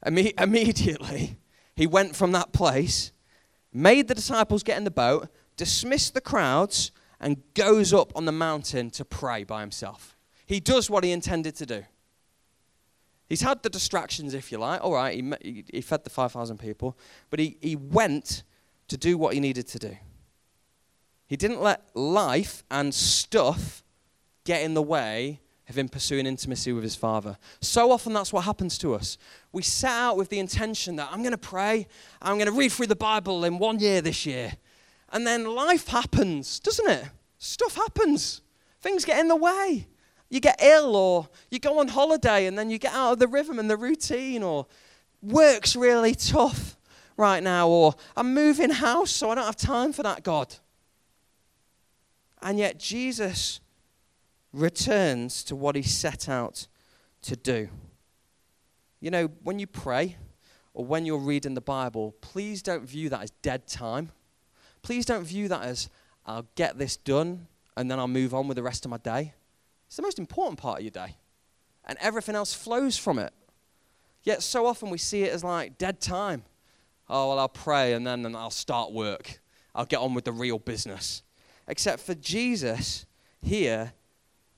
Imme- 0.06 0.40
immediately, 0.40 1.38
he 1.76 1.88
went 1.88 2.16
from 2.16 2.32
that 2.34 2.54
place, 2.54 3.12
made 3.74 4.08
the 4.08 4.14
disciples 4.14 4.62
get 4.62 4.78
in 4.78 4.84
the 4.84 4.92
boat, 4.92 5.30
dismissed 5.58 6.14
the 6.14 6.22
crowds, 6.22 6.92
and 7.24 7.42
goes 7.54 7.94
up 7.94 8.12
on 8.16 8.26
the 8.26 8.32
mountain 8.32 8.90
to 8.92 9.06
pray 9.06 9.44
by 9.46 9.62
himself. 9.62 10.18
He 10.46 10.60
does 10.60 10.90
what 10.90 11.04
he 11.04 11.12
intended 11.12 11.56
to 11.56 11.66
do. 11.66 11.86
He's 13.30 13.42
had 13.42 13.63
the 13.63 13.70
distractions, 13.70 14.34
if 14.34 14.51
you 14.51 14.58
like. 14.58 14.84
All 14.84 14.94
right, 14.94 15.16
he, 15.42 15.63
he 15.72 15.82
fed 15.82 16.04
the 16.04 16.10
5,000 16.10 16.60
people, 16.60 16.98
but 17.30 17.39
he, 17.39 17.58
he 17.62 17.75
went 17.77 18.44
to 18.89 18.98
do 18.98 19.18
what 19.18 19.34
he 19.34 19.39
needed 19.39 19.68
to 19.70 19.80
do. 19.80 19.98
He 21.27 21.38
didn't 21.38 21.62
let 21.62 21.82
life 21.96 22.63
and 22.70 22.94
stuff 22.94 23.84
get 24.44 24.62
in 24.62 24.74
the 24.74 24.82
way 24.82 25.39
of 25.70 25.77
him 25.77 25.88
pursuing 25.88 26.25
intimacy 26.25 26.74
with 26.74 26.84
his 26.84 26.96
father. 26.96 27.38
So 27.62 27.92
often 27.92 28.12
that's 28.12 28.34
what 28.34 28.44
happens 28.44 28.77
to 28.80 28.94
us. 28.94 29.18
We 29.54 29.63
set 29.63 29.92
out 29.92 30.18
with 30.18 30.27
the 30.27 30.39
intention 30.39 30.98
that 30.98 31.08
I'm 31.10 31.20
going 31.20 31.32
to 31.32 31.38
pray, 31.38 31.88
I'm 32.22 32.38
going 32.38 32.51
to 32.51 32.58
read 32.58 32.74
through 32.74 32.88
the 32.88 32.96
Bible 32.98 33.46
in 33.46 33.58
one 33.58 33.80
year 33.80 34.01
this 34.01 34.25
year. 34.25 34.54
And 35.13 35.25
then 35.25 35.46
life 35.46 35.88
happens, 35.88 36.60
doesn't 36.60 36.89
it? 36.89 37.05
Stuff 37.38 37.75
happens. 37.75 38.41
Things 38.82 39.05
get 39.05 39.20
in 39.20 39.29
the 39.29 39.36
way 39.38 39.88
you 40.34 40.39
get 40.39 40.60
ill 40.63 40.96
or 40.96 41.29
you 41.51 41.60
go 41.60 41.77
on 41.77 41.88
holiday 41.88 42.48
and 42.48 42.58
then 42.58 42.72
you 42.72 42.79
get 42.79 42.91
out 42.91 43.13
of 43.13 43.20
the 43.20 43.27
rhythm 43.27 43.60
and 43.60 43.70
the 43.70 43.77
routine 43.77 44.41
or 44.41 44.65
work's 45.22 45.75
really 45.75 46.15
tough 46.15 46.75
right 47.17 47.43
now 47.43 47.70
or 47.70 47.93
I'm 48.17 48.34
moving 48.34 48.72
house 48.72 49.12
so 49.12 49.29
I 49.29 49.36
don't 49.36 49.46
have 49.46 49.55
time 49.55 49.93
for 49.93 50.01
that, 50.01 50.24
God. 50.24 50.55
And 52.41 52.58
yet 52.58 52.79
Jesus 52.79 53.60
returns 54.51 55.43
to 55.43 55.55
what 55.55 55.75
he 55.75 55.84
set 55.84 56.27
out 56.27 56.65
to 57.22 57.36
do. 57.36 57.70
You 59.01 59.12
know, 59.12 59.29
when 59.43 59.60
you 59.60 59.67
pray 59.67 60.17
or 60.74 60.84
when 60.84 61.05
you're 61.05 61.20
reading 61.20 61.53
the 61.53 61.62
Bible, 61.62 62.15
please 62.22 62.63
don't 62.63 62.89
view 62.89 63.08
that 63.10 63.22
as 63.22 63.29
dead 63.43 63.67
time. 63.67 64.12
Please 64.84 65.06
don't 65.06 65.24
view 65.24 65.48
that 65.48 65.63
as 65.63 65.90
I'll 66.25 66.46
get 66.56 66.78
this 66.78 66.96
done 66.96 67.48
and 67.75 67.90
then 67.90 68.00
I'll 68.00 68.08
move 68.08 68.34
on 68.34 68.48
with 68.48 68.56
the 68.56 68.63
rest 68.63 68.86
of 68.86 68.92
my 68.92 68.98
day. 68.98 69.34
It's 69.88 69.96
the 69.96 70.04
most 70.04 70.20
important 70.20 70.60
part 70.60 70.80
of 70.80 70.84
your 70.84 70.92
day. 70.92 71.18
And 71.86 71.98
everything 72.00 72.36
else 72.36 72.54
flows 72.54 72.98
from 72.98 73.18
it. 73.18 73.34
Yet 74.24 74.44
so 74.44 74.66
often 74.66 74.90
we 74.90 74.98
see 74.98 75.24
it 75.24 75.34
as 75.34 75.44
like 75.44 75.78
dead 75.78 76.00
time. 76.00 76.44
Oh, 77.10 77.30
well, 77.30 77.40
I'll 77.40 77.50
pray 77.50 77.94
and 77.94 78.06
then 78.06 78.36
I'll 78.36 78.50
start 78.50 78.92
work. 78.92 79.42
I'll 79.75 79.86
get 79.86 80.00
on 80.00 80.13
with 80.13 80.25
the 80.25 80.32
real 80.32 80.60
business. 80.60 81.24
Except 81.68 82.02
for 82.02 82.13
Jesus 82.13 83.06
here, 83.42 83.94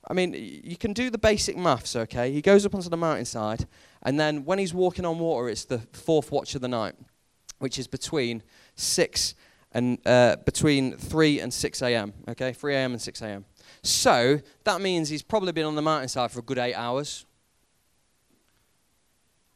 I 0.08 0.12
mean, 0.12 0.34
you 0.34 0.76
can 0.76 0.92
do 0.92 1.10
the 1.10 1.18
basic 1.18 1.56
maths, 1.56 1.96
okay? 1.96 2.30
He 2.32 2.40
goes 2.40 2.64
up 2.64 2.74
onto 2.74 2.88
the 2.88 2.96
mountainside, 2.96 3.66
and 4.02 4.20
then 4.20 4.44
when 4.44 4.58
he's 4.58 4.72
walking 4.72 5.04
on 5.04 5.18
water, 5.18 5.48
it's 5.48 5.64
the 5.64 5.78
fourth 5.92 6.30
watch 6.30 6.54
of 6.54 6.60
the 6.60 6.68
night, 6.68 6.94
which 7.58 7.78
is 7.78 7.88
between 7.88 8.42
6 8.76 9.34
and 9.72 9.98
uh, 10.06 10.36
between 10.44 10.96
3 10.96 11.40
and 11.40 11.52
6 11.52 11.82
a.m. 11.82 12.12
Okay, 12.28 12.52
3 12.52 12.74
a.m. 12.74 12.92
and 12.92 13.02
6 13.02 13.22
a.m. 13.22 13.44
So 13.82 14.40
that 14.64 14.80
means 14.80 15.08
he's 15.08 15.22
probably 15.22 15.52
been 15.52 15.66
on 15.66 15.74
the 15.74 15.82
mountainside 15.82 16.30
for 16.30 16.40
a 16.40 16.42
good 16.42 16.58
eight 16.58 16.74
hours. 16.74 17.26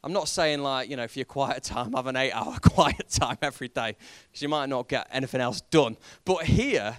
I'm 0.03 0.13
not 0.13 0.29
saying 0.29 0.63
like, 0.63 0.89
you 0.89 0.97
know, 0.97 1.07
for 1.07 1.19
your 1.19 1.27
quiet 1.27 1.63
time, 1.63 1.93
have 1.93 2.07
an 2.07 2.17
eight 2.17 2.33
hour 2.33 2.57
quiet 2.63 3.09
time 3.11 3.39
every 3.43 3.69
day, 3.69 3.97
because 4.29 4.43
you 4.43 4.49
might 4.49 4.69
not 4.69 4.89
get 4.89 5.09
anything 5.13 5.41
else 5.41 5.61
done. 5.61 5.97
But 6.25 6.45
here, 6.45 6.97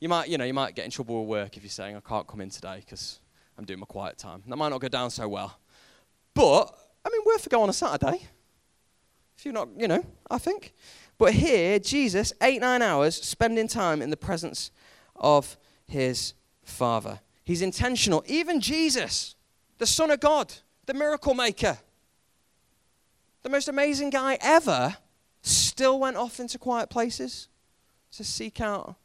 you 0.00 0.08
might, 0.08 0.28
you 0.28 0.38
know, 0.38 0.44
you 0.44 0.54
might 0.54 0.74
get 0.74 0.84
in 0.84 0.90
trouble 0.90 1.20
with 1.20 1.28
work 1.28 1.56
if 1.56 1.62
you're 1.62 1.70
saying, 1.70 1.96
I 1.96 2.00
can't 2.00 2.26
come 2.26 2.40
in 2.40 2.50
today 2.50 2.78
because 2.80 3.20
I'm 3.56 3.64
doing 3.64 3.80
my 3.80 3.86
quiet 3.86 4.18
time. 4.18 4.42
That 4.46 4.56
might 4.56 4.68
not 4.68 4.80
go 4.80 4.88
down 4.88 5.10
so 5.10 5.26
well. 5.28 5.58
But, 6.34 6.72
I 7.04 7.10
mean, 7.10 7.22
worth 7.26 7.46
a 7.46 7.48
go 7.48 7.62
on 7.62 7.68
a 7.68 7.72
Saturday. 7.72 8.26
If 9.36 9.44
you're 9.44 9.54
not, 9.54 9.68
you 9.76 9.88
know, 9.88 10.04
I 10.30 10.38
think. 10.38 10.74
But 11.18 11.34
here, 11.34 11.80
Jesus, 11.80 12.32
eight, 12.40 12.60
nine 12.60 12.80
hours, 12.80 13.16
spending 13.20 13.66
time 13.66 14.00
in 14.00 14.10
the 14.10 14.16
presence 14.16 14.70
of 15.16 15.56
his 15.86 16.34
Father. 16.62 17.20
He's 17.44 17.60
intentional. 17.60 18.22
Even 18.26 18.60
Jesus, 18.60 19.34
the 19.78 19.86
Son 19.86 20.10
of 20.12 20.20
God, 20.20 20.54
the 20.86 20.94
miracle 20.94 21.34
maker, 21.34 21.78
the 23.42 23.48
most 23.48 23.68
amazing 23.68 24.10
guy 24.10 24.38
ever, 24.40 24.96
still 25.42 25.98
went 25.98 26.16
off 26.16 26.38
into 26.38 26.58
quiet 26.58 26.88
places 26.88 27.48
to 28.12 28.22
seek 28.22 28.60
out 28.60 28.96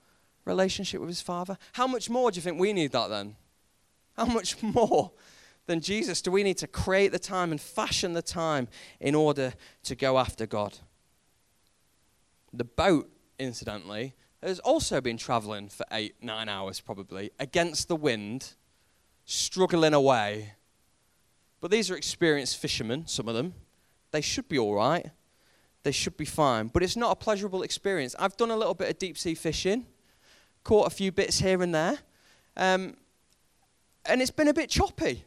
relationship 0.46 1.00
with 1.00 1.10
his 1.10 1.22
Father. 1.22 1.58
How 1.72 1.88
much 1.88 2.10
more 2.10 2.30
do 2.30 2.36
you 2.36 2.42
think 2.42 2.60
we 2.60 2.74
need 2.74 2.92
that 2.92 3.10
then? 3.10 3.36
How 4.18 4.26
much 4.26 4.62
more 4.64 5.12
than 5.66 5.80
Jesus 5.80 6.22
do 6.22 6.32
we 6.32 6.44
need 6.44 6.58
to 6.58 6.68
create 6.68 7.12
the 7.12 7.20
time 7.20 7.52
and 7.52 7.60
fashion 7.62 8.14
the 8.14 8.22
time 8.22 8.68
in 9.00 9.16
order 9.16 9.54
to 9.84 9.96
go 9.96 10.20
after 10.20 10.46
God? 10.46 10.78
The 12.54 12.64
boat, 12.64 13.10
incidentally, 13.40 14.14
has 14.44 14.60
also 14.60 15.02
been 15.02 15.18
traveling 15.18 15.70
for 15.70 15.86
eight, 15.92 16.16
nine 16.22 16.48
hours 16.48 16.80
probably 16.80 17.32
against 17.40 17.88
the 17.88 17.96
wind, 17.96 18.54
struggling 19.26 19.94
away. 19.94 20.54
But 21.60 21.72
these 21.72 21.90
are 21.90 21.96
experienced 21.96 22.58
fishermen, 22.58 23.08
some 23.08 23.28
of 23.28 23.36
them. 23.36 23.54
They 24.12 24.22
should 24.22 24.48
be 24.48 24.60
all 24.60 24.76
right. 24.76 25.08
They 25.84 25.92
should 25.92 26.18
be 26.18 26.26
fine. 26.26 26.68
But 26.68 26.84
it's 26.84 26.96
not 26.96 27.12
a 27.12 27.16
pleasurable 27.16 27.64
experience. 27.64 28.16
I've 28.20 28.38
done 28.38 28.52
a 28.52 28.58
little 28.58 28.74
bit 28.74 28.90
of 28.90 29.00
deep 29.00 29.18
sea 29.18 29.34
fishing, 29.34 29.88
caught 30.64 30.88
a 30.88 30.90
few 30.90 31.12
bits 31.12 31.40
here 31.40 31.62
and 31.64 31.74
there. 31.74 31.98
Um, 32.56 32.98
and 34.06 34.22
it's 34.22 34.32
been 34.32 34.48
a 34.48 34.54
bit 34.54 34.70
choppy. 34.70 35.26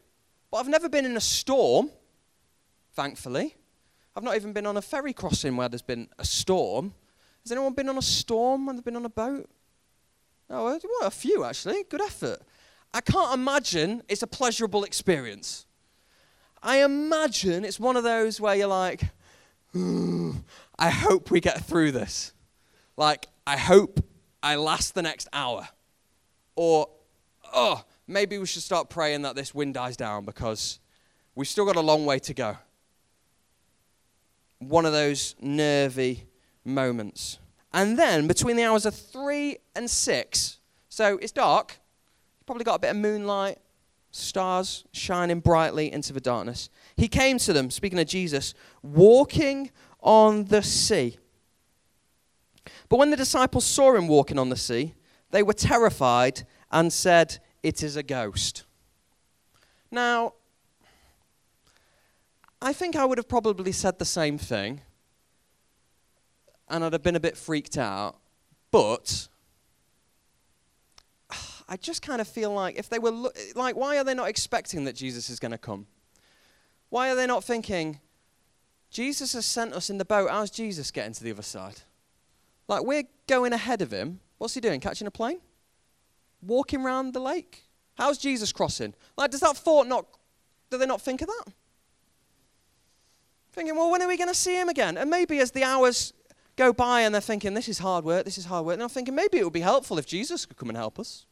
But 0.49 0.57
I've 0.57 0.67
never 0.67 0.87
been 0.87 1.05
in 1.05 1.17
a 1.17 1.21
storm, 1.21 1.91
thankfully. 2.93 3.55
I've 4.15 4.23
not 4.23 4.35
even 4.35 4.53
been 4.53 4.65
on 4.65 4.77
a 4.77 4.81
ferry 4.81 5.13
crossing 5.13 5.57
where 5.57 5.69
there's 5.69 5.81
been 5.81 6.07
a 6.17 6.25
storm. 6.25 6.93
Has 7.47 7.53
anyone 7.53 7.71
been 7.71 7.87
on 7.87 7.97
a 7.97 8.01
storm 8.01 8.65
when 8.65 8.75
they've 8.75 8.83
been 8.83 8.97
on 8.97 9.05
a 9.05 9.09
boat? 9.09 9.49
Oh, 10.49 10.65
well, 10.65 11.07
a 11.07 11.09
few 11.09 11.45
actually. 11.45 11.85
Good 11.85 12.01
effort. 12.01 12.41
I 12.93 12.99
can't 12.99 13.33
imagine 13.33 14.03
it's 14.09 14.21
a 14.21 14.27
pleasurable 14.27 14.83
experience. 14.83 15.65
I 16.61 16.83
imagine 16.83 17.63
it's 17.63 17.79
one 17.79 17.95
of 17.95 18.03
those 18.03 18.41
where 18.41 18.53
you're 18.53 18.67
like, 18.67 19.01
I 19.73 20.89
hope 20.89 21.31
we 21.31 21.39
get 21.39 21.63
through 21.63 21.93
this. 21.93 22.33
Like, 22.97 23.27
I 23.45 23.55
hope 23.55 24.05
I 24.43 24.55
last 24.55 24.93
the 24.93 25.01
next 25.01 25.29
hour. 25.31 25.69
Or, 26.57 26.89
oh, 27.53 27.85
maybe 28.07 28.37
we 28.37 28.45
should 28.45 28.63
start 28.63 28.89
praying 28.89 29.21
that 29.21 29.37
this 29.37 29.55
wind 29.55 29.73
dies 29.75 29.95
down 29.95 30.25
because 30.25 30.81
we've 31.33 31.47
still 31.47 31.65
got 31.65 31.77
a 31.77 31.81
long 31.81 32.05
way 32.05 32.19
to 32.19 32.33
go. 32.33 32.57
One 34.59 34.85
of 34.85 34.91
those 34.91 35.33
nervy 35.39 36.25
moments. 36.67 37.39
And 37.73 37.97
then 37.97 38.27
between 38.27 38.55
the 38.55 38.63
hours 38.63 38.85
of 38.85 38.95
three 38.95 39.57
and 39.75 39.89
six, 39.89 40.59
so 40.89 41.17
it's 41.21 41.31
dark, 41.31 41.79
you've 42.39 42.45
probably 42.45 42.63
got 42.63 42.75
a 42.75 42.79
bit 42.79 42.91
of 42.91 42.97
moonlight, 42.97 43.59
stars 44.11 44.85
shining 44.91 45.39
brightly 45.39 45.91
into 45.91 46.13
the 46.13 46.19
darkness. 46.19 46.69
He 46.95 47.07
came 47.07 47.37
to 47.39 47.53
them, 47.53 47.69
speaking 47.69 47.99
of 47.99 48.07
Jesus, 48.07 48.53
walking 48.81 49.71
on 50.01 50.45
the 50.45 50.63
sea. 50.63 51.17
But 52.89 52.97
when 52.97 53.11
the 53.11 53.17
disciples 53.17 53.65
saw 53.65 53.95
him 53.95 54.07
walking 54.07 54.39
on 54.39 54.49
the 54.49 54.55
sea, 54.55 54.95
they 55.31 55.43
were 55.43 55.53
terrified 55.53 56.45
and 56.71 56.91
said, 56.91 57.39
It 57.63 57.83
is 57.83 57.95
a 57.95 58.03
ghost. 58.03 58.63
Now, 59.91 60.33
I 62.61 62.73
think 62.73 62.95
I 62.95 63.05
would 63.05 63.17
have 63.17 63.27
probably 63.27 63.71
said 63.71 63.99
the 63.99 64.05
same 64.05 64.37
thing 64.37 64.81
and 66.69 66.83
I'd 66.83 66.93
have 66.93 67.03
been 67.03 67.15
a 67.15 67.19
bit 67.19 67.37
freaked 67.37 67.77
out. 67.77 68.17
But 68.71 69.27
I 71.69 71.77
just 71.77 72.01
kind 72.01 72.21
of 72.21 72.27
feel 72.27 72.51
like 72.51 72.77
if 72.77 72.89
they 72.89 72.99
were 72.99 73.11
lo- 73.11 73.31
like, 73.55 73.75
why 73.75 73.97
are 73.97 74.03
they 74.03 74.13
not 74.13 74.29
expecting 74.29 74.85
that 74.85 74.95
Jesus 74.95 75.29
is 75.29 75.39
going 75.39 75.51
to 75.51 75.57
come? 75.57 75.87
Why 76.89 77.09
are 77.09 77.15
they 77.15 77.27
not 77.27 77.43
thinking, 77.43 77.99
Jesus 78.89 79.33
has 79.33 79.45
sent 79.45 79.73
us 79.73 79.89
in 79.89 79.97
the 79.97 80.05
boat. 80.05 80.29
How's 80.29 80.49
Jesus 80.49 80.91
getting 80.91 81.13
to 81.13 81.23
the 81.23 81.31
other 81.31 81.41
side? 81.41 81.81
Like, 82.67 82.83
we're 82.83 83.03
going 83.27 83.53
ahead 83.53 83.81
of 83.81 83.91
him. 83.91 84.19
What's 84.37 84.53
he 84.53 84.61
doing? 84.61 84.79
Catching 84.79 85.07
a 85.07 85.11
plane? 85.11 85.39
Walking 86.41 86.81
around 86.81 87.13
the 87.13 87.19
lake? 87.19 87.63
How's 87.95 88.17
Jesus 88.17 88.51
crossing? 88.51 88.93
Like, 89.17 89.31
does 89.31 89.39
that 89.41 89.57
thought 89.57 89.87
not, 89.87 90.05
do 90.69 90.77
they 90.77 90.85
not 90.85 91.01
think 91.01 91.21
of 91.21 91.27
that? 91.27 91.53
Thinking, 93.51 93.75
well, 93.75 93.89
when 93.89 94.01
are 94.01 94.07
we 94.07 94.17
going 94.17 94.29
to 94.29 94.35
see 94.35 94.59
him 94.59 94.69
again? 94.69 94.97
And 94.97 95.09
maybe 95.09 95.39
as 95.39 95.51
the 95.51 95.63
hours 95.63 96.13
go 96.57 96.73
by 96.73 97.01
and 97.01 97.13
they're 97.13 97.21
thinking, 97.21 97.53
this 97.53 97.69
is 97.69 97.79
hard 97.79 98.03
work, 98.03 98.25
this 98.25 98.37
is 98.37 98.45
hard 98.45 98.65
work. 98.65 98.73
And 98.73 98.83
I'm 98.83 98.89
thinking, 98.89 99.15
maybe 99.15 99.37
it 99.37 99.43
would 99.43 99.53
be 99.53 99.61
helpful 99.61 99.97
if 99.97 100.05
Jesus 100.05 100.45
could 100.45 100.57
come 100.57 100.69
and 100.69 100.77
help 100.77 100.99
us. 100.99 101.25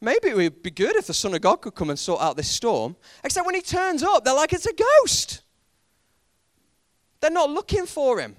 Maybe 0.00 0.28
it 0.28 0.36
would 0.36 0.62
be 0.62 0.70
good 0.70 0.96
if 0.96 1.06
the 1.06 1.14
Son 1.14 1.32
of 1.32 1.40
God 1.40 1.56
could 1.56 1.76
come 1.76 1.88
and 1.88 1.98
sort 1.98 2.20
out 2.20 2.36
this 2.36 2.50
storm. 2.50 2.96
Except 3.22 3.46
when 3.46 3.54
he 3.54 3.62
turns 3.62 4.02
up, 4.02 4.24
they're 4.24 4.34
like, 4.34 4.52
it's 4.52 4.66
a 4.66 4.72
ghost. 4.74 5.42
They're 7.20 7.30
not 7.30 7.50
looking 7.50 7.86
for 7.86 8.18
him. 8.18 8.36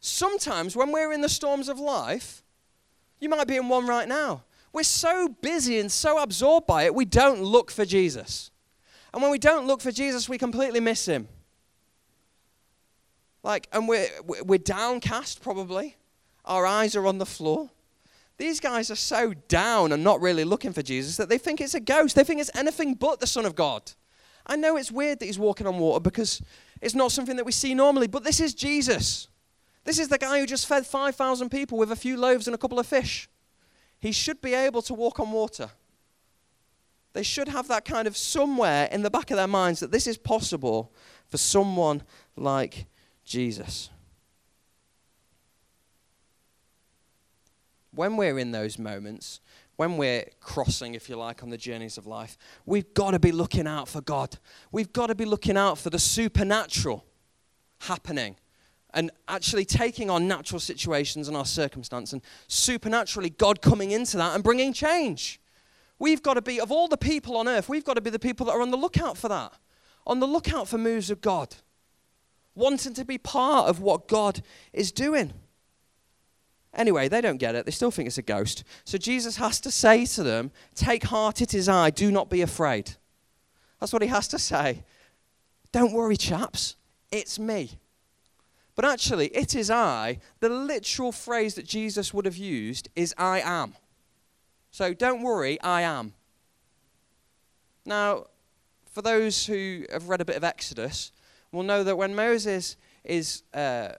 Sometimes 0.00 0.76
when 0.76 0.92
we're 0.92 1.12
in 1.12 1.22
the 1.22 1.28
storms 1.28 1.70
of 1.70 1.80
life, 1.80 2.42
you 3.20 3.30
might 3.30 3.48
be 3.48 3.56
in 3.56 3.68
one 3.68 3.86
right 3.86 4.06
now. 4.06 4.44
We're 4.72 4.82
so 4.82 5.28
busy 5.28 5.80
and 5.80 5.90
so 5.90 6.22
absorbed 6.22 6.66
by 6.66 6.84
it, 6.84 6.94
we 6.94 7.06
don't 7.06 7.42
look 7.42 7.70
for 7.70 7.86
Jesus. 7.86 8.50
And 9.14 9.22
when 9.22 9.30
we 9.30 9.38
don't 9.38 9.66
look 9.66 9.80
for 9.80 9.90
Jesus, 9.90 10.28
we 10.28 10.36
completely 10.36 10.80
miss 10.80 11.06
him. 11.06 11.26
Like, 13.48 13.66
and 13.72 13.88
we're, 13.88 14.08
we're 14.26 14.58
downcast 14.58 15.40
probably. 15.40 15.96
Our 16.44 16.66
eyes 16.66 16.94
are 16.94 17.06
on 17.06 17.16
the 17.16 17.24
floor. 17.24 17.70
These 18.36 18.60
guys 18.60 18.90
are 18.90 18.94
so 18.94 19.32
down 19.48 19.90
and 19.90 20.04
not 20.04 20.20
really 20.20 20.44
looking 20.44 20.74
for 20.74 20.82
Jesus 20.82 21.16
that 21.16 21.30
they 21.30 21.38
think 21.38 21.62
it's 21.62 21.72
a 21.72 21.80
ghost. 21.80 22.14
They 22.14 22.24
think 22.24 22.42
it's 22.42 22.54
anything 22.54 22.92
but 22.92 23.20
the 23.20 23.26
Son 23.26 23.46
of 23.46 23.54
God. 23.54 23.90
I 24.46 24.56
know 24.56 24.76
it's 24.76 24.92
weird 24.92 25.20
that 25.20 25.24
he's 25.24 25.38
walking 25.38 25.66
on 25.66 25.78
water 25.78 25.98
because 25.98 26.42
it's 26.82 26.94
not 26.94 27.10
something 27.10 27.36
that 27.36 27.46
we 27.46 27.52
see 27.52 27.72
normally, 27.72 28.06
but 28.06 28.22
this 28.22 28.38
is 28.38 28.52
Jesus. 28.52 29.28
This 29.84 29.98
is 29.98 30.08
the 30.08 30.18
guy 30.18 30.40
who 30.40 30.46
just 30.46 30.66
fed 30.66 30.86
5,000 30.86 31.48
people 31.48 31.78
with 31.78 31.90
a 31.90 31.96
few 31.96 32.18
loaves 32.18 32.48
and 32.48 32.54
a 32.54 32.58
couple 32.58 32.78
of 32.78 32.86
fish. 32.86 33.30
He 33.98 34.12
should 34.12 34.42
be 34.42 34.52
able 34.52 34.82
to 34.82 34.92
walk 34.92 35.20
on 35.20 35.32
water. 35.32 35.70
They 37.14 37.22
should 37.22 37.48
have 37.48 37.66
that 37.68 37.86
kind 37.86 38.06
of 38.06 38.14
somewhere 38.14 38.90
in 38.92 39.00
the 39.00 39.10
back 39.10 39.30
of 39.30 39.38
their 39.38 39.48
minds 39.48 39.80
that 39.80 39.90
this 39.90 40.06
is 40.06 40.18
possible 40.18 40.92
for 41.30 41.38
someone 41.38 42.02
like 42.36 42.84
Jesus. 43.28 43.90
When 47.94 48.16
we're 48.16 48.38
in 48.38 48.52
those 48.52 48.78
moments, 48.78 49.40
when 49.76 49.96
we're 49.96 50.24
crossing, 50.40 50.94
if 50.94 51.08
you 51.08 51.16
like, 51.16 51.42
on 51.42 51.50
the 51.50 51.56
journeys 51.56 51.98
of 51.98 52.06
life, 52.06 52.38
we've 52.66 52.92
got 52.94 53.12
to 53.12 53.18
be 53.18 53.30
looking 53.30 53.66
out 53.66 53.86
for 53.86 54.00
God. 54.00 54.38
We've 54.72 54.92
got 54.92 55.08
to 55.08 55.14
be 55.14 55.24
looking 55.24 55.56
out 55.56 55.78
for 55.78 55.90
the 55.90 55.98
supernatural 55.98 57.04
happening 57.82 58.36
and 58.94 59.10
actually 59.28 59.64
taking 59.66 60.10
our 60.10 60.20
natural 60.20 60.58
situations 60.58 61.28
and 61.28 61.36
our 61.36 61.44
circumstance 61.44 62.12
and 62.12 62.22
supernaturally 62.46 63.30
God 63.30 63.60
coming 63.60 63.90
into 63.90 64.16
that 64.16 64.34
and 64.34 64.42
bringing 64.42 64.72
change. 64.72 65.40
We've 65.98 66.22
got 66.22 66.34
to 66.34 66.42
be, 66.42 66.60
of 66.60 66.72
all 66.72 66.88
the 66.88 66.96
people 66.96 67.36
on 67.36 67.46
earth, 67.46 67.68
we've 67.68 67.84
got 67.84 67.94
to 67.94 68.00
be 68.00 68.10
the 68.10 68.18
people 68.18 68.46
that 68.46 68.52
are 68.52 68.62
on 68.62 68.70
the 68.70 68.76
lookout 68.76 69.18
for 69.18 69.28
that, 69.28 69.52
on 70.06 70.18
the 70.18 70.26
lookout 70.26 70.66
for 70.66 70.78
moves 70.78 71.10
of 71.10 71.20
God 71.20 71.54
wanting 72.58 72.94
to 72.94 73.04
be 73.04 73.16
part 73.16 73.68
of 73.68 73.80
what 73.80 74.08
God 74.08 74.42
is 74.72 74.92
doing. 74.92 75.32
Anyway, 76.74 77.08
they 77.08 77.20
don't 77.20 77.38
get 77.38 77.54
it. 77.54 77.64
They 77.64 77.72
still 77.72 77.90
think 77.90 78.06
it's 78.06 78.18
a 78.18 78.22
ghost. 78.22 78.64
So 78.84 78.98
Jesus 78.98 79.36
has 79.36 79.60
to 79.60 79.70
say 79.70 80.04
to 80.06 80.22
them, 80.22 80.50
Take 80.74 81.04
heart, 81.04 81.40
it 81.40 81.54
is 81.54 81.68
I. 81.68 81.90
Do 81.90 82.10
not 82.10 82.28
be 82.28 82.42
afraid. 82.42 82.96
That's 83.80 83.92
what 83.92 84.02
he 84.02 84.08
has 84.08 84.28
to 84.28 84.38
say. 84.38 84.84
Don't 85.72 85.92
worry, 85.92 86.16
chaps. 86.16 86.76
It's 87.10 87.38
me. 87.38 87.78
But 88.74 88.84
actually, 88.84 89.26
it 89.28 89.54
is 89.54 89.70
I. 89.70 90.18
The 90.40 90.48
literal 90.48 91.10
phrase 91.10 91.54
that 91.54 91.66
Jesus 91.66 92.14
would 92.14 92.26
have 92.26 92.36
used 92.36 92.88
is 92.94 93.14
I 93.18 93.40
am. 93.40 93.74
So 94.70 94.94
don't 94.94 95.22
worry, 95.22 95.60
I 95.62 95.82
am. 95.82 96.12
Now, 97.84 98.26
for 98.92 99.02
those 99.02 99.46
who 99.46 99.84
have 99.90 100.08
read 100.08 100.20
a 100.20 100.24
bit 100.24 100.36
of 100.36 100.44
Exodus, 100.44 101.10
will 101.52 101.62
know 101.62 101.84
that 101.84 101.96
when 101.96 102.14
Moses 102.14 102.76
is 103.04 103.42
uh, 103.54 103.90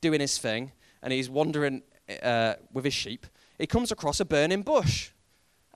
doing 0.00 0.20
his 0.20 0.38
thing 0.38 0.72
and 1.02 1.12
he's 1.12 1.30
wandering 1.30 1.82
uh, 2.22 2.54
with 2.72 2.84
his 2.84 2.94
sheep, 2.94 3.26
he 3.58 3.66
comes 3.66 3.92
across 3.92 4.20
a 4.20 4.24
burning 4.24 4.62
bush. 4.62 5.10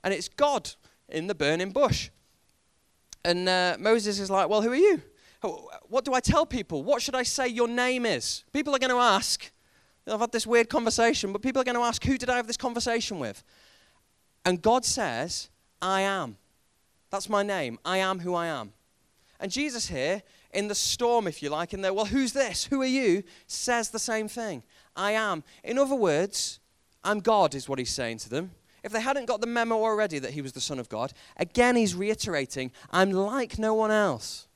And 0.03 0.13
it's 0.13 0.29
God 0.29 0.71
in 1.09 1.27
the 1.27 1.35
burning 1.35 1.71
bush. 1.71 2.09
And 3.23 3.47
uh, 3.49 3.77
Moses 3.79 4.19
is 4.19 4.29
like, 4.29 4.49
Well, 4.49 4.61
who 4.61 4.71
are 4.71 4.75
you? 4.75 5.01
What 5.87 6.03
do 6.03 6.13
I 6.13 6.19
tell 6.19 6.45
people? 6.45 6.83
What 6.83 7.01
should 7.01 7.15
I 7.15 7.23
say 7.23 7.47
your 7.47 7.67
name 7.67 8.05
is? 8.05 8.43
People 8.51 8.75
are 8.75 8.79
going 8.79 8.91
to 8.91 8.97
ask. 8.97 9.51
I've 10.07 10.19
had 10.19 10.31
this 10.31 10.47
weird 10.47 10.69
conversation, 10.69 11.33
but 11.33 11.41
people 11.41 11.61
are 11.61 11.65
going 11.65 11.75
to 11.75 11.81
ask, 11.81 12.03
Who 12.03 12.17
did 12.17 12.29
I 12.29 12.37
have 12.37 12.47
this 12.47 12.57
conversation 12.57 13.19
with? 13.19 13.43
And 14.45 14.61
God 14.61 14.85
says, 14.85 15.49
I 15.81 16.01
am. 16.01 16.37
That's 17.09 17.29
my 17.29 17.43
name. 17.43 17.79
I 17.85 17.97
am 17.97 18.19
who 18.19 18.33
I 18.33 18.47
am. 18.47 18.73
And 19.39 19.51
Jesus 19.51 19.87
here, 19.87 20.23
in 20.57 20.67
the 20.67 20.75
storm, 20.75 21.27
if 21.27 21.43
you 21.43 21.51
like, 21.51 21.75
in 21.75 21.81
there, 21.81 21.93
well, 21.93 22.05
who's 22.05 22.33
this? 22.33 22.65
Who 22.65 22.81
are 22.81 22.85
you? 22.85 23.21
says 23.45 23.91
the 23.91 23.99
same 23.99 24.27
thing. 24.27 24.63
I 24.95 25.11
am. 25.11 25.43
In 25.63 25.77
other 25.77 25.95
words, 25.95 26.59
I'm 27.03 27.19
God, 27.19 27.53
is 27.53 27.69
what 27.69 27.77
he's 27.77 27.91
saying 27.91 28.17
to 28.19 28.29
them. 28.29 28.49
If 28.83 28.91
they 28.91 28.99
hadn't 28.99 29.27
got 29.27 29.39
the 29.39 29.47
memo 29.47 29.75
already 29.75 30.17
that 30.17 30.31
he 30.31 30.41
was 30.41 30.53
the 30.53 30.59
Son 30.59 30.79
of 30.79 30.89
God, 30.89 31.13
again 31.37 31.75
he's 31.75 31.93
reiterating, 31.93 32.71
I'm 32.89 33.11
like 33.11 33.59
no 33.59 33.75
one 33.75 33.91
else. 33.91 34.47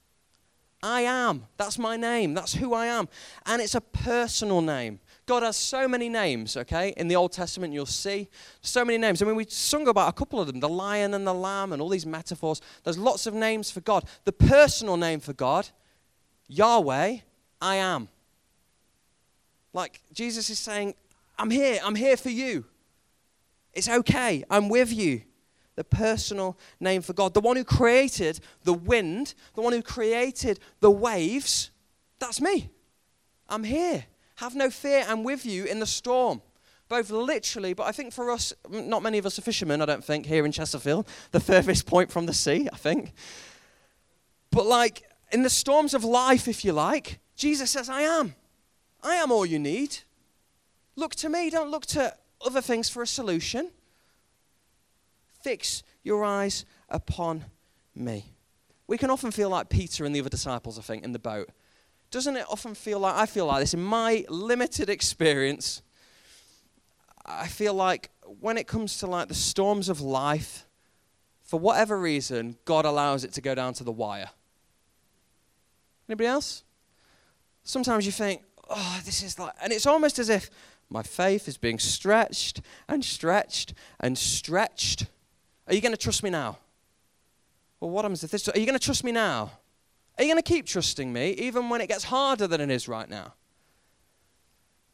I 0.82 1.02
am. 1.02 1.46
That's 1.58 1.78
my 1.78 1.98
name. 1.98 2.34
That's 2.34 2.56
who 2.56 2.74
I 2.74 2.88
am. 2.88 3.08
And 3.46 3.62
it's 3.62 3.76
a 3.76 3.82
personal 3.82 4.62
name. 4.62 5.00
God 5.28 5.44
has 5.44 5.56
so 5.56 5.88
many 5.88 6.10
names, 6.10 6.58
okay? 6.58 6.96
In 6.98 7.08
the 7.08 7.16
Old 7.16 7.32
Testament, 7.32 7.74
you'll 7.74 7.86
see 7.86 8.28
so 8.62 8.84
many 8.84 8.98
names. 8.98 9.22
I 9.22 9.26
mean, 9.26 9.36
we 9.36 9.46
sung 9.48 9.88
about 9.88 10.10
a 10.10 10.14
couple 10.14 10.40
of 10.40 10.48
them 10.48 10.60
the 10.60 10.68
lion 10.68 11.14
and 11.14 11.28
the 11.28 11.34
lamb 11.34 11.74
and 11.74 11.82
all 11.82 11.90
these 11.90 12.08
metaphors. 12.08 12.60
There's 12.84 12.98
lots 12.98 13.28
of 13.28 13.36
names 13.36 13.70
for 13.70 13.82
God. 13.82 14.06
The 14.26 14.32
personal 14.32 14.98
name 14.98 15.20
for 15.20 15.34
God, 15.34 15.70
Yahweh, 16.52 17.18
I 17.62 17.76
am. 17.76 18.10
Like 19.72 20.02
Jesus 20.12 20.50
is 20.50 20.60
saying, 20.60 20.96
I'm 21.40 21.50
here. 21.50 21.80
I'm 21.82 21.96
here 21.96 22.18
for 22.18 22.30
you. 22.30 22.66
It's 23.74 23.88
okay. 23.88 24.44
I'm 24.50 24.68
with 24.68 24.94
you. 24.94 25.22
The 25.76 25.86
personal 25.86 26.58
name 26.82 27.02
for 27.02 27.14
God. 27.14 27.34
The 27.34 27.40
one 27.40 27.56
who 27.56 27.64
created 27.64 28.42
the 28.64 28.74
wind, 28.74 29.34
the 29.56 29.62
one 29.62 29.72
who 29.72 29.82
created 29.82 30.60
the 30.82 30.92
waves, 30.92 31.72
that's 32.20 32.42
me. 32.42 32.70
I'm 33.48 33.64
here. 33.64 34.06
Have 34.36 34.54
no 34.54 34.70
fear. 34.70 35.06
I'm 35.08 35.24
with 35.24 35.46
you 35.46 35.64
in 35.64 35.80
the 35.80 35.86
storm. 35.86 36.42
Both 36.90 37.10
literally, 37.12 37.74
but 37.74 37.84
I 37.84 37.94
think 37.94 38.12
for 38.12 38.30
us, 38.30 38.52
not 38.70 39.02
many 39.02 39.18
of 39.18 39.26
us 39.26 39.40
are 39.40 39.42
fishermen, 39.42 39.82
I 39.82 39.86
don't 39.86 40.04
think, 40.04 40.26
here 40.26 40.46
in 40.46 40.52
Chesterfield, 40.52 41.08
the 41.32 41.40
furthest 41.40 41.86
point 41.86 42.12
from 42.12 42.26
the 42.26 42.34
sea, 42.34 42.68
I 42.74 42.76
think. 42.76 43.14
But 44.52 44.66
like 44.66 45.04
in 45.32 45.44
the 45.44 45.50
storms 45.50 45.94
of 45.94 46.04
life, 46.04 46.48
if 46.48 46.64
you 46.66 46.74
like, 46.74 47.20
Jesus 47.36 47.72
says, 47.72 47.90
I 47.90 48.02
am. 48.02 48.36
I 49.04 49.16
am 49.16 49.32
all 49.32 49.46
you 49.46 49.60
need. 49.60 50.00
Look 50.96 51.16
to 51.16 51.30
me, 51.30 51.50
don't 51.50 51.72
look 51.72 51.86
to 51.88 52.16
other 52.46 52.62
things 52.62 52.90
for 52.90 53.02
a 53.02 53.08
solution. 53.08 53.72
Fix 55.42 55.84
your 56.04 56.24
eyes 56.24 56.66
upon 56.90 57.46
me. 57.96 58.26
We 58.88 58.98
can 58.98 59.10
often 59.10 59.32
feel 59.32 59.50
like 59.50 59.70
Peter 59.70 60.06
and 60.06 60.14
the 60.14 60.20
other 60.20 60.30
disciples, 60.30 60.78
I 60.78 60.82
think, 60.82 61.04
in 61.04 61.14
the 61.14 61.20
boat. 61.20 61.50
Doesn't 62.12 62.36
it 62.36 62.46
often 62.50 62.76
feel 62.76 63.00
like, 63.00 63.16
I 63.16 63.26
feel 63.26 63.46
like 63.46 63.62
this 63.62 63.74
in 63.74 63.82
my 63.82 64.26
limited 64.28 64.90
experience, 64.90 65.82
I 67.26 67.48
feel 67.48 67.74
like 67.74 68.10
when 68.40 68.58
it 68.58 68.68
comes 68.68 68.98
to 69.00 69.08
like 69.08 69.30
the 69.30 69.34
storms 69.34 69.88
of 69.88 70.02
life, 70.02 70.68
for 71.44 71.60
whatever 71.60 72.00
reason, 72.00 72.58
God 72.66 72.86
allows 72.86 73.24
it 73.24 73.34
to 73.34 73.42
go 73.42 73.56
down 73.56 73.74
to 73.76 73.84
the 73.84 73.92
wire. 73.92 74.30
Anybody 76.12 76.28
else? 76.28 76.66
Sometimes 77.64 78.06
you 78.06 78.12
think, 78.12 78.44
oh, 78.70 79.00
this 79.06 79.24
is 79.24 79.40
like, 79.40 79.54
and 79.64 79.72
it's 79.72 79.86
almost 79.86 80.20
as 80.20 80.28
if 80.28 80.50
my 80.90 81.02
faith 81.02 81.48
is 81.48 81.56
being 81.56 81.80
stretched 81.80 82.60
and 82.90 83.06
stretched 83.06 83.74
and 83.98 84.18
stretched. 84.18 85.06
Are 85.68 85.74
you 85.74 85.80
going 85.80 85.94
to 85.94 85.98
trust 85.98 86.22
me 86.22 86.30
now? 86.30 86.58
Well, 87.80 87.92
what 87.92 88.04
happens 88.04 88.26
if 88.26 88.32
this? 88.32 88.46
Are 88.50 88.60
you 88.60 88.66
going 88.66 88.78
to 88.78 88.86
trust 88.86 89.06
me 89.06 89.14
now? 89.14 89.52
Are 90.18 90.26
you 90.26 90.30
going 90.30 90.44
to 90.44 90.54
keep 90.54 90.66
trusting 90.66 91.14
me 91.14 91.30
even 91.30 91.70
when 91.70 91.80
it 91.80 91.88
gets 91.88 92.04
harder 92.04 92.46
than 92.46 92.60
it 92.60 92.70
is 92.70 92.90
right 92.90 93.10
now? 93.10 93.36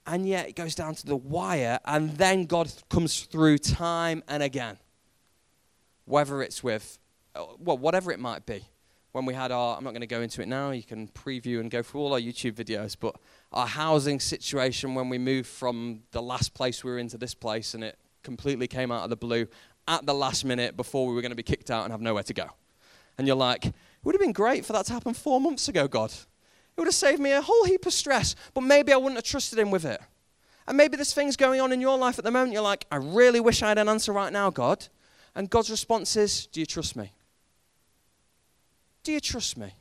And 0.05 0.29
yet 0.29 0.49
it 0.49 0.55
goes 0.55 0.75
down 0.75 0.93
to 0.93 1.05
the 1.07 1.17
wire, 1.17 1.79
and 1.83 2.11
then 2.11 2.45
God 2.45 2.71
comes 2.91 3.21
through 3.21 3.57
time 3.57 4.21
and 4.27 4.43
again. 4.43 4.77
Whether 6.05 6.43
it's 6.43 6.61
with, 6.63 6.99
uh, 7.33 7.45
well, 7.57 7.79
whatever 7.79 8.11
it 8.11 8.19
might 8.19 8.45
be 8.45 8.65
when 9.17 9.25
we 9.25 9.33
had 9.33 9.51
our, 9.51 9.75
I'm 9.75 9.83
not 9.83 9.93
going 9.93 10.01
to 10.01 10.07
go 10.07 10.21
into 10.21 10.43
it 10.43 10.47
now, 10.47 10.69
you 10.69 10.83
can 10.83 11.07
preview 11.07 11.59
and 11.59 11.71
go 11.71 11.81
through 11.81 12.01
all 12.01 12.13
our 12.13 12.19
YouTube 12.19 12.51
videos, 12.51 12.95
but 12.99 13.15
our 13.51 13.65
housing 13.65 14.19
situation 14.19 14.93
when 14.93 15.09
we 15.09 15.17
moved 15.17 15.47
from 15.47 16.03
the 16.11 16.21
last 16.21 16.53
place 16.53 16.83
we 16.83 16.91
were 16.91 16.99
into 16.99 17.17
this 17.17 17.33
place 17.33 17.73
and 17.73 17.83
it 17.83 17.97
completely 18.21 18.67
came 18.67 18.91
out 18.91 19.03
of 19.03 19.09
the 19.09 19.15
blue 19.15 19.47
at 19.87 20.05
the 20.05 20.13
last 20.13 20.45
minute 20.45 20.77
before 20.77 21.07
we 21.07 21.15
were 21.15 21.21
going 21.21 21.31
to 21.31 21.35
be 21.35 21.41
kicked 21.41 21.71
out 21.71 21.83
and 21.83 21.91
have 21.91 21.99
nowhere 21.99 22.21
to 22.21 22.33
go. 22.33 22.45
And 23.17 23.25
you're 23.25 23.35
like, 23.35 23.65
it 23.65 23.73
would 24.03 24.13
have 24.13 24.21
been 24.21 24.33
great 24.33 24.63
for 24.63 24.73
that 24.73 24.85
to 24.85 24.93
happen 24.93 25.15
four 25.15 25.41
months 25.41 25.67
ago, 25.67 25.87
God. 25.87 26.11
It 26.11 26.79
would 26.79 26.87
have 26.87 26.93
saved 26.93 27.19
me 27.19 27.31
a 27.31 27.41
whole 27.41 27.63
heap 27.63 27.87
of 27.87 27.93
stress, 27.93 28.35
but 28.53 28.61
maybe 28.61 28.93
I 28.93 28.97
wouldn't 28.97 29.15
have 29.15 29.23
trusted 29.23 29.57
Him 29.57 29.71
with 29.71 29.83
it. 29.83 29.99
And 30.67 30.77
maybe 30.77 30.95
there's 30.95 31.15
things 31.15 31.35
going 31.35 31.59
on 31.59 31.71
in 31.71 31.81
your 31.81 31.97
life 31.97 32.19
at 32.19 32.23
the 32.23 32.29
moment, 32.29 32.53
you're 32.53 32.61
like, 32.61 32.85
I 32.91 32.97
really 32.97 33.39
wish 33.39 33.63
I 33.63 33.69
had 33.69 33.79
an 33.79 33.89
answer 33.89 34.13
right 34.13 34.31
now, 34.31 34.51
God. 34.51 34.87
And 35.33 35.49
God's 35.49 35.71
response 35.71 36.15
is, 36.15 36.45
Do 36.45 36.59
you 36.59 36.67
trust 36.67 36.95
me? 36.95 37.13
Do 39.07 39.13
you 39.13 39.21
trust 39.21 39.55
me? 39.55 39.73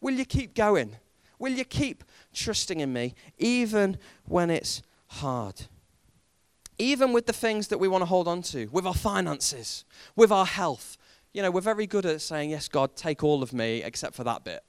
Will 0.00 0.14
you 0.14 0.24
keep 0.24 0.54
going? 0.54 0.94
Will 1.40 1.50
you 1.50 1.64
keep 1.64 2.04
trusting 2.32 2.78
in 2.78 2.92
me 2.92 3.16
even 3.38 3.98
when 4.26 4.50
it's 4.50 4.82
hard? 5.08 5.62
Even 6.78 7.12
with 7.12 7.26
the 7.26 7.32
things 7.32 7.66
that 7.66 7.78
we 7.78 7.88
want 7.88 8.02
to 8.02 8.06
hold 8.06 8.28
on 8.28 8.42
to, 8.42 8.68
with 8.68 8.86
our 8.86 8.94
finances, 8.94 9.84
with 10.14 10.30
our 10.30 10.46
health. 10.46 10.96
You 11.32 11.42
know, 11.42 11.50
we're 11.50 11.60
very 11.60 11.88
good 11.88 12.06
at 12.06 12.20
saying, 12.20 12.50
Yes, 12.50 12.68
God, 12.68 12.94
take 12.94 13.24
all 13.24 13.42
of 13.42 13.52
me 13.52 13.82
except 13.82 14.14
for 14.14 14.22
that 14.22 14.44
bit. 14.44 14.62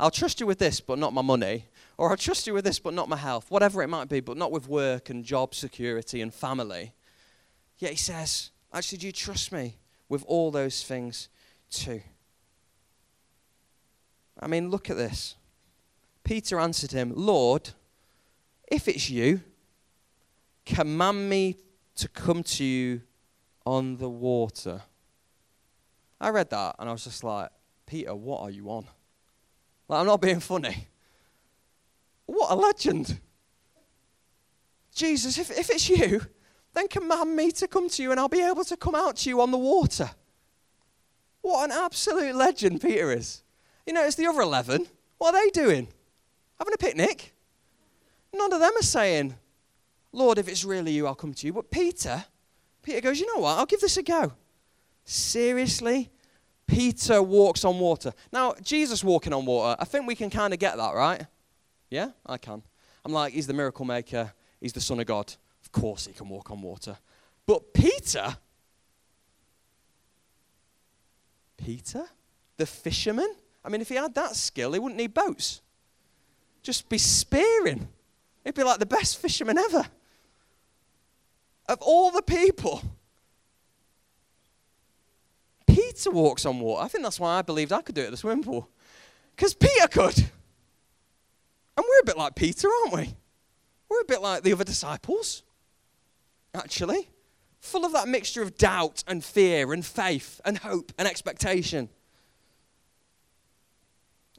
I'll 0.00 0.10
trust 0.10 0.40
you 0.40 0.46
with 0.48 0.58
this, 0.58 0.80
but 0.80 0.98
not 0.98 1.14
my 1.14 1.22
money. 1.22 1.66
Or 1.96 2.10
I'll 2.10 2.16
trust 2.16 2.48
you 2.48 2.54
with 2.54 2.64
this, 2.64 2.80
but 2.80 2.92
not 2.92 3.08
my 3.08 3.18
health. 3.18 3.52
Whatever 3.52 3.84
it 3.84 3.88
might 3.88 4.08
be, 4.08 4.18
but 4.18 4.36
not 4.36 4.50
with 4.50 4.66
work 4.66 5.10
and 5.10 5.24
job 5.24 5.54
security 5.54 6.20
and 6.20 6.34
family. 6.34 6.92
Yet 7.78 7.92
he 7.92 7.96
says, 7.96 8.50
Actually, 8.74 8.98
do 8.98 9.06
you 9.06 9.12
trust 9.12 9.52
me 9.52 9.76
with 10.08 10.24
all 10.26 10.50
those 10.50 10.82
things 10.82 11.28
too? 11.70 12.02
I 14.40 14.46
mean, 14.46 14.70
look 14.70 14.90
at 14.90 14.96
this. 14.96 15.36
Peter 16.24 16.60
answered 16.60 16.92
him, 16.92 17.12
Lord, 17.14 17.70
if 18.70 18.86
it's 18.86 19.10
you, 19.10 19.40
command 20.66 21.28
me 21.28 21.56
to 21.96 22.08
come 22.08 22.42
to 22.42 22.64
you 22.64 23.00
on 23.64 23.96
the 23.96 24.08
water. 24.08 24.82
I 26.20 26.30
read 26.30 26.50
that 26.50 26.76
and 26.78 26.88
I 26.88 26.92
was 26.92 27.04
just 27.04 27.24
like, 27.24 27.50
Peter, 27.86 28.14
what 28.14 28.42
are 28.42 28.50
you 28.50 28.68
on? 28.70 28.86
Like, 29.88 30.00
I'm 30.00 30.06
not 30.06 30.20
being 30.20 30.40
funny. 30.40 30.88
What 32.26 32.50
a 32.50 32.54
legend. 32.54 33.18
Jesus, 34.94 35.38
if, 35.38 35.50
if 35.50 35.70
it's 35.70 35.88
you, 35.88 36.20
then 36.74 36.88
command 36.88 37.34
me 37.34 37.50
to 37.52 37.66
come 37.66 37.88
to 37.88 38.02
you 38.02 38.10
and 38.10 38.20
I'll 38.20 38.28
be 38.28 38.42
able 38.42 38.64
to 38.64 38.76
come 38.76 38.94
out 38.94 39.16
to 39.16 39.30
you 39.30 39.40
on 39.40 39.50
the 39.50 39.58
water. 39.58 40.10
What 41.40 41.70
an 41.70 41.76
absolute 41.76 42.34
legend 42.34 42.82
Peter 42.82 43.12
is. 43.12 43.42
You 43.88 43.94
notice 43.94 44.16
the 44.16 44.26
other 44.26 44.42
11, 44.42 44.86
what 45.16 45.34
are 45.34 45.42
they 45.42 45.48
doing? 45.48 45.88
Having 46.58 46.74
a 46.74 46.76
picnic? 46.76 47.32
None 48.34 48.52
of 48.52 48.60
them 48.60 48.72
are 48.76 48.82
saying, 48.82 49.34
Lord, 50.12 50.36
if 50.36 50.46
it's 50.46 50.62
really 50.62 50.92
you, 50.92 51.06
I'll 51.06 51.14
come 51.14 51.32
to 51.32 51.46
you. 51.46 51.54
But 51.54 51.70
Peter, 51.70 52.22
Peter 52.82 53.00
goes, 53.00 53.18
You 53.18 53.34
know 53.34 53.40
what? 53.40 53.56
I'll 53.56 53.64
give 53.64 53.80
this 53.80 53.96
a 53.96 54.02
go. 54.02 54.34
Seriously? 55.06 56.10
Peter 56.66 57.22
walks 57.22 57.64
on 57.64 57.78
water. 57.78 58.12
Now, 58.30 58.52
Jesus 58.60 59.02
walking 59.02 59.32
on 59.32 59.46
water, 59.46 59.74
I 59.80 59.86
think 59.86 60.06
we 60.06 60.14
can 60.14 60.28
kind 60.28 60.52
of 60.52 60.60
get 60.60 60.76
that, 60.76 60.94
right? 60.94 61.24
Yeah, 61.88 62.10
I 62.26 62.36
can. 62.36 62.62
I'm 63.06 63.12
like, 63.14 63.32
He's 63.32 63.46
the 63.46 63.54
miracle 63.54 63.86
maker, 63.86 64.34
He's 64.60 64.74
the 64.74 64.82
Son 64.82 65.00
of 65.00 65.06
God. 65.06 65.32
Of 65.62 65.72
course, 65.72 66.06
He 66.06 66.12
can 66.12 66.28
walk 66.28 66.50
on 66.50 66.60
water. 66.60 66.98
But 67.46 67.72
Peter, 67.72 68.36
Peter, 71.56 72.04
the 72.58 72.66
fisherman, 72.66 73.34
I 73.68 73.70
mean, 73.70 73.82
if 73.82 73.90
he 73.90 73.96
had 73.96 74.14
that 74.14 74.34
skill, 74.34 74.72
he 74.72 74.78
wouldn't 74.78 74.96
need 74.96 75.12
boats. 75.12 75.60
Just 76.62 76.88
be 76.88 76.96
spearing. 76.96 77.86
He'd 78.42 78.54
be 78.54 78.62
like 78.62 78.78
the 78.78 78.86
best 78.86 79.18
fisherman 79.18 79.58
ever. 79.58 79.84
Of 81.68 81.82
all 81.82 82.10
the 82.10 82.22
people, 82.22 82.80
Peter 85.66 86.10
walks 86.10 86.46
on 86.46 86.60
water. 86.60 86.82
I 86.82 86.88
think 86.88 87.04
that's 87.04 87.20
why 87.20 87.38
I 87.38 87.42
believed 87.42 87.70
I 87.70 87.82
could 87.82 87.94
do 87.94 88.00
it 88.00 88.06
at 88.06 88.10
the 88.10 88.16
swimming 88.16 88.42
pool. 88.42 88.70
Because 89.36 89.52
Peter 89.52 89.86
could. 89.86 90.16
And 90.16 91.84
we're 91.86 92.00
a 92.00 92.06
bit 92.06 92.16
like 92.16 92.36
Peter, 92.36 92.68
aren't 92.68 92.94
we? 92.94 93.14
We're 93.90 94.00
a 94.00 94.06
bit 94.06 94.22
like 94.22 94.44
the 94.44 94.54
other 94.54 94.64
disciples, 94.64 95.42
actually. 96.54 97.10
Full 97.60 97.84
of 97.84 97.92
that 97.92 98.08
mixture 98.08 98.40
of 98.40 98.56
doubt 98.56 99.04
and 99.06 99.22
fear 99.22 99.74
and 99.74 99.84
faith 99.84 100.40
and 100.46 100.56
hope 100.56 100.90
and 100.96 101.06
expectation. 101.06 101.90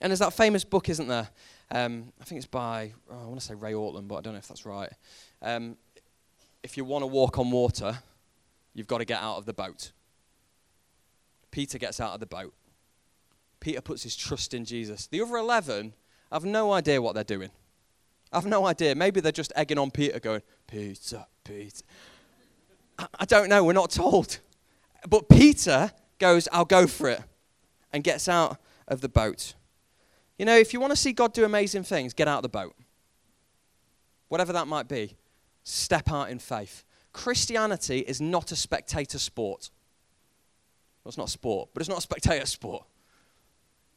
And 0.01 0.11
there's 0.11 0.19
that 0.19 0.33
famous 0.33 0.63
book, 0.63 0.89
isn't 0.89 1.07
there? 1.07 1.29
Um, 1.71 2.11
I 2.19 2.23
think 2.23 2.37
it's 2.37 2.47
by, 2.47 2.93
oh, 3.11 3.19
I 3.21 3.25
want 3.25 3.39
to 3.39 3.45
say 3.45 3.53
Ray 3.53 3.73
Ortlund, 3.73 4.07
but 4.07 4.15
I 4.15 4.21
don't 4.21 4.33
know 4.33 4.39
if 4.39 4.47
that's 4.47 4.65
right. 4.65 4.91
Um, 5.41 5.75
if 6.63 6.77
you 6.77 6.85
want 6.85 7.03
to 7.03 7.07
walk 7.07 7.37
on 7.37 7.51
water, 7.51 7.99
you've 8.73 8.87
got 8.87 8.99
to 8.99 9.05
get 9.05 9.21
out 9.21 9.37
of 9.37 9.45
the 9.45 9.53
boat. 9.53 9.91
Peter 11.51 11.77
gets 11.77 11.99
out 11.99 12.13
of 12.13 12.19
the 12.19 12.25
boat. 12.25 12.53
Peter 13.59 13.81
puts 13.81 14.03
his 14.03 14.15
trust 14.15 14.53
in 14.53 14.65
Jesus. 14.65 15.07
The 15.07 15.21
other 15.21 15.37
11 15.37 15.93
have 16.31 16.45
no 16.45 16.71
idea 16.71 17.01
what 17.01 17.15
they're 17.15 17.23
doing. 17.23 17.49
I 18.31 18.37
have 18.37 18.45
no 18.45 18.65
idea. 18.65 18.95
Maybe 18.95 19.19
they're 19.19 19.31
just 19.31 19.51
egging 19.55 19.79
on 19.79 19.91
Peter, 19.91 20.19
going, 20.19 20.41
Peter, 20.67 21.25
Peter. 21.43 21.83
I 23.19 23.25
don't 23.25 23.49
know. 23.49 23.63
We're 23.63 23.73
not 23.73 23.89
told. 23.89 24.39
But 25.07 25.29
Peter 25.29 25.91
goes, 26.19 26.47
I'll 26.51 26.65
go 26.65 26.85
for 26.85 27.09
it, 27.09 27.21
and 27.91 28.03
gets 28.03 28.29
out 28.29 28.57
of 28.87 29.01
the 29.01 29.09
boat. 29.09 29.55
You 30.39 30.45
know, 30.45 30.57
if 30.57 30.73
you 30.73 30.79
want 30.79 30.91
to 30.91 30.95
see 30.95 31.11
God 31.11 31.33
do 31.33 31.43
amazing 31.43 31.83
things, 31.83 32.13
get 32.13 32.29
out 32.29 32.37
of 32.37 32.43
the 32.43 32.49
boat. 32.49 32.73
Whatever 34.29 34.53
that 34.53 34.67
might 34.67 34.87
be, 34.87 35.17
step 35.63 36.09
out 36.09 36.29
in 36.29 36.39
faith. 36.39 36.85
Christianity 37.11 37.99
is 37.99 38.21
not 38.21 38.53
a 38.53 38.55
spectator 38.55 39.19
sport. 39.19 39.69
Well, 41.03 41.09
it's 41.09 41.17
not 41.17 41.27
a 41.27 41.31
sport, 41.31 41.69
but 41.73 41.81
it's 41.81 41.89
not 41.89 41.97
a 41.97 42.01
spectator 42.09 42.45
sport. 42.45 42.85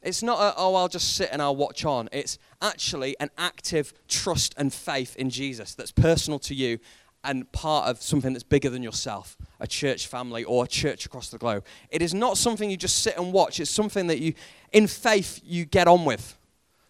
It's 0.01 0.21
not 0.21 0.39
a, 0.39 0.53
oh, 0.57 0.75
I'll 0.75 0.89
just 0.89 1.15
sit 1.15 1.29
and 1.31 1.41
I'll 1.41 1.55
watch 1.55 1.85
on. 1.85 2.09
It's 2.11 2.37
actually 2.61 3.15
an 3.21 3.29
active 3.37 3.93
trust 4.09 4.53
and 4.57 4.73
faith 4.73 5.15
in 5.15 5.29
Jesus 5.29 5.75
that's 5.75 5.93
personal 5.93 6.39
to 6.39 6.53
you 6.53 6.77
and 7.23 7.49
part 7.51 7.87
of 7.87 8.01
something 8.01 8.33
that's 8.33 8.43
bigger 8.43 8.69
than 8.69 8.83
yourself, 8.83 9.37
a 9.59 9.67
church 9.67 10.07
family 10.07 10.43
or 10.43 10.65
a 10.65 10.67
church 10.67 11.05
across 11.05 11.29
the 11.29 11.37
globe. 11.37 11.65
It 11.89 12.01
is 12.01 12.13
not 12.13 12.37
something 12.37 12.69
you 12.69 12.77
just 12.77 13.01
sit 13.01 13.17
and 13.17 13.31
watch, 13.31 13.59
it's 13.59 13.71
something 13.71 14.07
that 14.07 14.19
you, 14.19 14.33
in 14.71 14.87
faith, 14.87 15.39
you 15.43 15.65
get 15.65 15.87
on 15.87 16.05
with. 16.05 16.37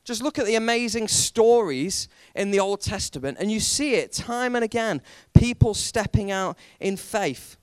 Just 0.03 0.21
look 0.21 0.37
at 0.37 0.45
the 0.45 0.55
amazing 0.55 1.07
stories 1.07 2.09
in 2.35 2.51
the 2.51 2.59
Old 2.59 2.81
Testament, 2.81 3.37
and 3.39 3.51
you 3.51 3.59
see 3.59 3.95
it 3.95 4.11
time 4.11 4.55
and 4.55 4.63
again. 4.63 5.01
People 5.33 5.73
stepping 5.73 6.29
out 6.31 6.57
in 6.79 6.97
faith, 6.97 7.57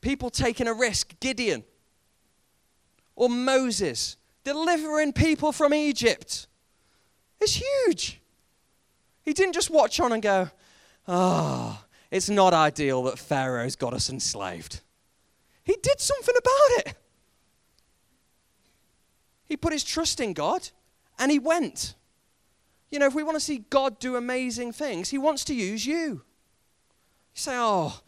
people 0.00 0.30
taking 0.30 0.66
a 0.66 0.74
risk. 0.74 1.14
Gideon 1.20 1.64
or 3.16 3.28
Moses 3.28 4.16
delivering 4.42 5.12
people 5.12 5.52
from 5.52 5.72
Egypt. 5.72 6.46
It's 7.40 7.54
huge. 7.54 8.20
He 9.22 9.32
didn't 9.32 9.54
just 9.54 9.70
watch 9.70 10.00
on 10.00 10.12
and 10.12 10.22
go, 10.22 10.50
oh, 11.06 11.82
it's 12.10 12.28
not 12.28 12.54
ideal 12.54 13.02
that 13.04 13.18
Pharaoh's 13.18 13.76
got 13.76 13.94
us 13.94 14.10
enslaved. 14.10 14.80
He 15.64 15.76
did 15.82 16.00
something 16.00 16.34
about 16.36 16.86
it. 16.86 16.94
He 19.46 19.56
put 19.56 19.72
his 19.72 19.84
trust 19.84 20.20
in 20.20 20.32
God 20.32 20.70
and 21.18 21.30
he 21.30 21.38
went. 21.38 21.94
You 22.90 22.98
know, 22.98 23.06
if 23.06 23.14
we 23.14 23.22
want 23.22 23.36
to 23.36 23.40
see 23.40 23.64
God 23.70 23.98
do 23.98 24.16
amazing 24.16 24.72
things, 24.72 25.10
he 25.10 25.18
wants 25.18 25.44
to 25.44 25.54
use 25.54 25.84
you. 25.86 25.96
You 25.96 26.22
say, 27.34 27.54
oh, 27.56 28.00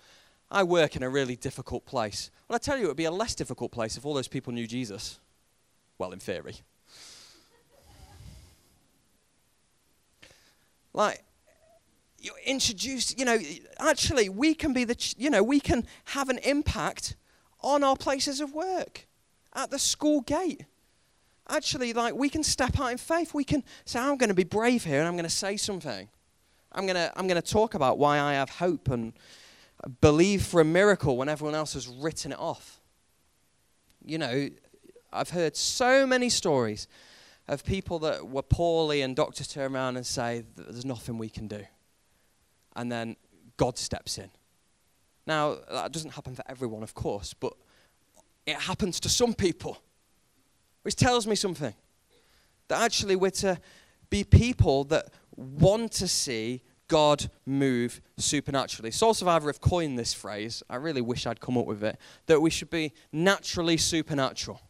I 0.51 0.63
work 0.63 0.95
in 0.97 1.03
a 1.03 1.11
really 1.11 1.37
difficult 1.37 1.85
place. 1.87 2.31
Well, 2.49 2.55
I 2.55 2.59
tell 2.59 2.79
you, 2.79 2.85
it 2.85 2.89
would 2.89 2.97
be 2.97 3.05
a 3.05 3.11
less 3.11 3.35
difficult 3.35 3.73
place 3.73 3.97
if 3.97 4.07
all 4.07 4.15
those 4.15 4.29
people 4.29 4.53
knew 4.53 4.67
Jesus. 4.67 5.19
Well, 5.99 6.13
in 6.13 6.21
theory. 6.21 6.57
like, 10.93 11.25
you 12.27 12.33
introduce, 12.45 13.17
you 13.17 13.25
know, 13.25 13.39
actually, 13.79 14.29
we 14.29 14.55
can 14.55 14.73
be 14.73 14.85
the, 14.85 15.15
you 15.17 15.31
know, 15.31 15.43
we 15.43 15.61
can 15.61 15.87
have 16.07 16.29
an 16.29 16.39
impact 16.39 17.17
on 17.61 17.83
our 17.83 17.97
places 17.97 18.41
of 18.41 18.53
work, 18.53 19.07
at 19.55 19.71
the 19.71 19.79
school 19.79 20.21
gate. 20.23 20.65
Actually, 21.49 21.93
like, 21.93 22.15
we 22.15 22.29
can 22.29 22.43
step 22.43 22.79
out 22.79 22.91
in 22.91 22.99
faith. 22.99 23.33
We 23.33 23.45
can 23.45 23.63
say, 23.85 24.01
I'm 24.01 24.17
going 24.17 24.29
to 24.29 24.35
be 24.35 24.45
brave 24.45 24.85
here 24.85 24.99
and 24.99 25.07
I'm 25.07 25.15
going 25.15 25.25
to 25.25 25.31
say 25.31 25.57
something. 25.57 26.09
I'm 26.73 26.85
going 26.85 26.97
to, 26.97 27.13
I'm 27.17 27.29
going 27.29 27.41
to 27.41 27.53
talk 27.53 27.75
about 27.75 27.99
why 27.99 28.19
I 28.19 28.35
have 28.35 28.51
hope 28.51 28.91
and 28.91 29.13
believe 30.01 30.43
for 30.43 30.61
a 30.61 30.65
miracle 30.65 31.17
when 31.17 31.29
everyone 31.29 31.55
else 31.55 31.75
has 31.75 31.87
written 31.87 32.33
it 32.33 32.39
off. 32.39 32.81
You 34.05 34.19
know, 34.19 34.49
I've 35.13 35.31
heard 35.31 35.57
so 35.57 36.07
many 36.07 36.29
stories 36.29 36.89
of 37.49 37.65
people 37.65 38.01
that 38.01 38.27
were 38.27 38.43
poorly 38.43 39.03
and 39.03 39.15
doctors 39.15 39.47
turn 39.47 39.75
around 39.75 39.97
and 39.97 40.05
say, 40.05 40.45
There's 40.57 40.85
nothing 40.85 41.17
we 41.17 41.29
can 41.29 41.47
do. 41.47 41.65
And 42.77 42.93
then 42.93 43.17
God 43.57 43.79
steps 43.79 44.19
in. 44.19 44.31
Now, 45.27 45.57
that 45.71 45.91
doesn't 45.91 46.13
happen 46.13 46.37
for 46.37 46.45
everyone, 46.49 46.85
of 46.85 46.95
course, 46.95 47.35
but 47.35 47.55
it 48.47 48.57
happens 48.57 49.01
to 49.01 49.09
some 49.09 49.35
people, 49.35 49.83
which 50.83 50.95
tells 50.95 51.27
me 51.27 51.35
something. 51.35 51.75
That 52.69 52.83
actually 52.83 53.17
we're 53.17 53.31
to 53.31 53.59
be 54.09 54.23
people 54.23 54.85
that 54.85 55.07
want 55.35 55.91
to 55.93 56.07
see 56.07 56.63
God 56.89 57.29
move 57.45 58.01
supernaturally. 58.17 58.93
Soul 58.93 59.15
Survivor 59.15 59.49
have 59.49 59.61
coined 59.61 59.99
this 59.99 60.15
phrase. 60.15 60.63
I 60.71 60.77
really 60.77 61.01
wish 61.01 61.27
I'd 61.27 61.41
come 61.41 61.59
up 61.59 61.67
with 61.67 61.83
it. 61.83 61.99
That 62.27 62.41
we 62.41 62.51
should 62.51 62.71
be 62.71 62.93
naturally 63.11 63.77
supernatural. 63.77 64.61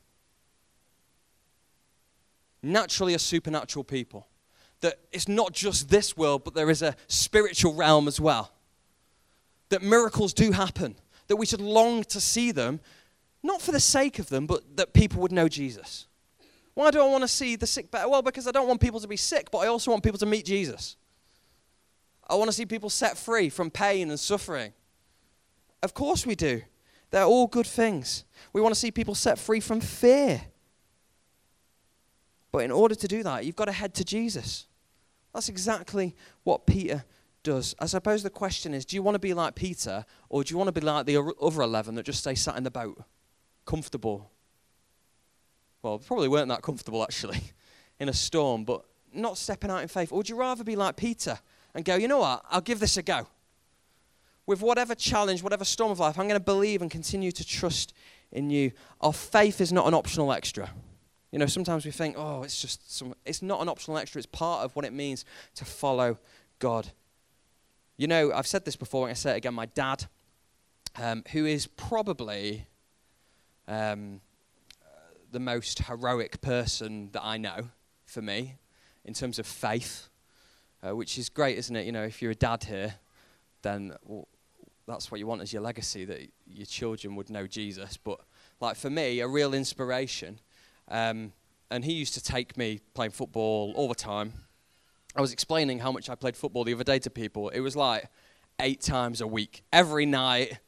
Naturally, 2.63 3.13
a 3.13 3.19
supernatural 3.19 3.85
people. 3.85 4.27
That 4.87 5.01
it's 5.11 5.27
not 5.27 5.53
just 5.53 5.89
this 5.89 6.17
world, 6.17 6.45
but 6.45 6.55
there 6.55 6.71
is 6.71 6.81
a 6.81 6.95
spiritual 7.09 7.75
realm 7.75 8.07
as 8.07 8.21
well. 8.21 8.53
That 9.71 9.83
miracles 9.83 10.33
do 10.33 10.53
happen. 10.53 10.95
That 11.27 11.35
we 11.35 11.45
should 11.45 11.61
long 11.61 12.05
to 12.05 12.21
see 12.21 12.53
them, 12.53 12.79
not 13.43 13.61
for 13.61 13.73
the 13.73 13.81
sake 13.81 14.21
of 14.21 14.29
them, 14.29 14.47
but 14.47 14.77
that 14.77 14.93
people 14.93 15.21
would 15.23 15.33
know 15.33 15.49
Jesus. 15.49 16.07
Why 16.75 16.93
do 16.93 17.03
I 17.03 17.09
want 17.09 17.23
to 17.23 17.29
see 17.29 17.57
the 17.57 17.67
sick 17.67 17.91
better? 17.91 18.09
Well, 18.09 18.23
because 18.23 18.47
I 18.47 18.53
don't 18.53 18.69
want 18.69 18.81
people 18.81 19.01
to 19.01 19.09
be 19.09 19.17
sick, 19.17 19.51
but 19.51 19.59
I 19.59 19.67
also 19.67 19.91
want 19.91 20.05
people 20.05 20.21
to 20.21 20.27
meet 20.27 20.45
Jesus. 20.45 20.95
I 22.31 22.37
want 22.37 22.49
to 22.49 22.53
see 22.53 22.65
people 22.65 22.89
set 22.89 23.19
free 23.19 23.49
from 23.49 23.69
pain 23.69 24.09
and 24.09 24.21
suffering. 24.21 24.73
Of 25.83 25.95
course 25.95 26.25
we 26.25 26.37
do. 26.37 26.63
They're 27.11 27.25
all 27.25 27.49
good 27.49 27.67
things. 27.67 28.25
We 28.53 28.61
want 28.61 28.73
to 28.73 28.79
see 28.79 28.93
people 28.93 29.17
set 29.17 29.37
free 29.37 29.59
from 29.59 29.81
fear. 29.81 30.43
But 32.53 32.59
in 32.59 32.71
order 32.71 32.95
to 32.95 33.09
do 33.09 33.25
that, 33.25 33.45
you've 33.45 33.57
got 33.57 33.65
to 33.65 33.73
head 33.73 33.95
to 33.95 34.05
Jesus. 34.05 34.67
That's 35.37 35.51
exactly 35.51 36.17
what 36.45 36.67
Peter 36.67 37.05
does. 37.43 37.75
I 37.79 37.85
suppose 37.85 38.23
the 38.23 38.31
question 38.31 38.73
is 38.73 38.87
do 38.87 38.97
you 38.97 39.03
want 39.03 39.17
to 39.17 39.19
be 39.19 39.35
like 39.35 39.55
Peter, 39.55 40.07
or 40.31 40.43
do 40.43 40.53
you 40.53 40.57
want 40.57 40.69
to 40.69 40.73
be 40.73 40.81
like 40.81 41.05
the 41.05 41.19
other 41.41 41.61
11 41.61 41.95
that 41.97 42.05
just 42.05 42.21
stay 42.21 42.35
sat 42.35 42.57
in 42.57 42.65
the 42.65 42.71
boat, 42.71 42.99
comfortable? 43.67 44.31
Well, 45.83 45.99
probably 45.99 46.29
weren't 46.29 46.49
that 46.49 46.63
comfortable 46.63 47.03
actually 47.03 47.43
in 48.01 48.09
a 48.09 48.15
storm, 48.15 48.65
but 48.65 48.87
not 49.13 49.37
stepping 49.37 49.71
out 49.71 49.83
in 49.83 49.89
faith. 49.89 50.11
Or 50.11 50.17
would 50.17 50.29
you 50.31 50.37
rather 50.37 50.65
be 50.65 50.75
like 50.75 50.97
Peter? 50.97 51.39
and 51.75 51.85
go, 51.85 51.97
you 51.97 52.09
know 52.09 52.21
what, 52.21 52.43
I'll 52.51 52.63
give 52.63 52.81
this 52.81 52.97
a 52.97 53.03
go. 53.03 53.27
With 54.47 54.63
whatever 54.63 54.95
challenge, 54.95 55.43
whatever 55.43 55.67
storm 55.67 55.93
of 55.93 56.01
life, 56.01 56.19
I'm 56.19 56.27
going 56.27 56.41
to 56.41 56.45
believe 56.45 56.81
and 56.81 56.91
continue 56.91 57.31
to 57.33 57.45
trust 57.45 57.93
in 58.33 58.49
you. 58.49 58.73
Our 59.03 59.13
faith 59.13 59.61
is 59.61 59.75
not 59.75 59.87
an 59.87 59.93
optional 59.93 60.33
extra. 60.33 60.71
You 61.33 61.39
know, 61.39 61.47
sometimes 61.47 61.85
we 61.85 61.91
think, 61.91 62.17
oh, 62.19 62.43
it's 62.43 62.61
just 62.61 62.97
some, 62.97 63.15
it's 63.25 63.43
not 63.43 63.61
an 63.61 63.69
optional 63.69 63.99
extra. 63.99 64.19
It's 64.19 64.27
part 64.27 64.65
of 64.65 64.75
what 64.77 64.85
it 64.85 64.93
means 64.93 65.25
to 65.57 65.65
follow 65.65 66.19
God. 66.59 66.89
You 67.97 68.07
know, 68.07 68.33
I've 68.33 68.47
said 68.47 68.65
this 68.65 68.77
before, 68.77 69.07
and 69.07 69.11
I 69.11 69.15
say 69.15 69.33
it 69.33 69.39
again. 69.39 69.55
My 69.55 69.67
dad, 69.67 70.07
um, 71.01 71.25
who 71.33 71.45
is 71.45 71.67
probably 71.67 72.67
um, 73.67 74.21
the 75.33 75.41
most 75.41 75.81
heroic 75.81 76.41
person 76.41 77.11
that 77.13 77.25
I 77.25 77.37
know 77.37 77.71
for 78.05 78.23
me 78.23 78.57
in 79.05 79.15
terms 79.15 79.39
of 79.39 79.47
faith 79.47 80.09
uh, 80.87 80.95
which 80.95 81.19
is 81.19 81.29
great, 81.29 81.59
isn't 81.59 81.75
it? 81.75 81.87
You 81.87 81.93
know, 81.93 82.05
if 82.05 82.23
you're 82.23 82.33
a 82.33 82.37
dad 82.37 82.65
here, 82.65 82.95
then 83.63 83.95
well, 84.05 84.29
that's 84.87 85.11
what 85.11 85.19
you 85.19 85.27
want 85.27 85.43
as 85.43 85.53
your 85.53 85.63
legacy, 85.63 86.05
that 86.05 86.21
your 86.47 86.67
children 86.67 87.17
would 87.17 87.31
know 87.31 87.47
Jesus. 87.47 87.97
But 87.97 88.21
like 88.61 88.77
for 88.77 88.91
me, 88.91 89.21
a 89.21 89.29
real 89.29 89.55
inspiration. 89.55 90.41
Um, 90.89 91.33
and 91.71 91.85
he 91.85 91.93
used 91.93 92.15
to 92.15 92.23
take 92.23 92.57
me 92.57 92.81
playing 92.95 93.13
football 93.13 93.73
all 93.77 93.89
the 93.89 93.95
time. 93.95 94.33
I 95.15 95.21
was 95.21 95.33
explaining 95.33 95.79
how 95.79 95.91
much 95.91 96.09
I 96.11 96.15
played 96.15 96.37
football 96.37 96.65
the 96.65 96.75
other 96.75 96.85
day 96.85 96.99
to 97.01 97.11
people. 97.11 97.49
It 97.49 97.61
was 97.61 97.75
like 97.75 98.09
eight 98.61 98.81
times 98.81 99.21
a 99.21 99.27
week, 99.27 99.63
every 99.73 100.07
night, 100.07 100.59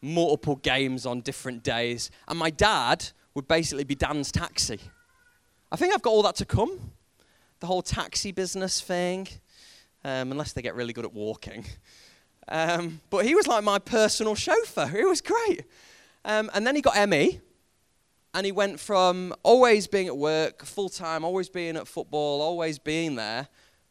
multiple 0.00 0.56
games 0.56 1.06
on 1.06 1.20
different 1.20 1.62
days. 1.62 2.10
And 2.28 2.38
my 2.38 2.50
dad 2.50 3.10
would 3.34 3.48
basically 3.48 3.84
be 3.84 3.94
Dan's 3.94 4.32
taxi. 4.32 4.80
I 5.70 5.76
think 5.76 5.94
I've 5.94 6.02
got 6.02 6.10
all 6.10 6.22
that 6.24 6.36
to 6.36 6.44
come. 6.44 6.92
The 7.60 7.66
whole 7.66 7.82
taxi 7.82 8.32
business 8.32 8.80
thing 8.80 9.28
um, 10.04 10.32
unless 10.32 10.52
they 10.52 10.62
get 10.62 10.74
really 10.74 10.92
good 10.92 11.04
at 11.04 11.12
walking. 11.12 11.64
Um, 12.48 13.00
but 13.08 13.24
he 13.24 13.34
was 13.34 13.46
like 13.46 13.62
my 13.62 13.78
personal 13.78 14.34
chauffeur. 14.34 14.90
It 14.94 15.06
was 15.06 15.20
great. 15.20 15.64
Um, 16.24 16.50
and 16.54 16.66
then 16.66 16.74
he 16.76 16.82
got 16.82 17.08
ME, 17.08 17.40
and 18.34 18.46
he 18.46 18.52
went 18.52 18.80
from 18.80 19.34
always 19.42 19.86
being 19.86 20.06
at 20.06 20.16
work, 20.16 20.64
full 20.64 20.88
time, 20.88 21.24
always 21.24 21.48
being 21.48 21.76
at 21.76 21.86
football, 21.86 22.40
always 22.40 22.78
being 22.78 23.14
there, 23.16 23.48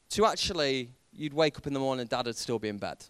to 0.10 0.26
actually, 0.26 0.92
you'd 1.14 1.34
wake 1.34 1.58
up 1.58 1.68
in 1.68 1.74
the 1.74 1.80
morning 1.80 2.08
dad 2.08 2.26
would 2.26 2.36
still 2.36 2.60
be 2.60 2.68
in 2.68 2.78
bed. 2.78 3.06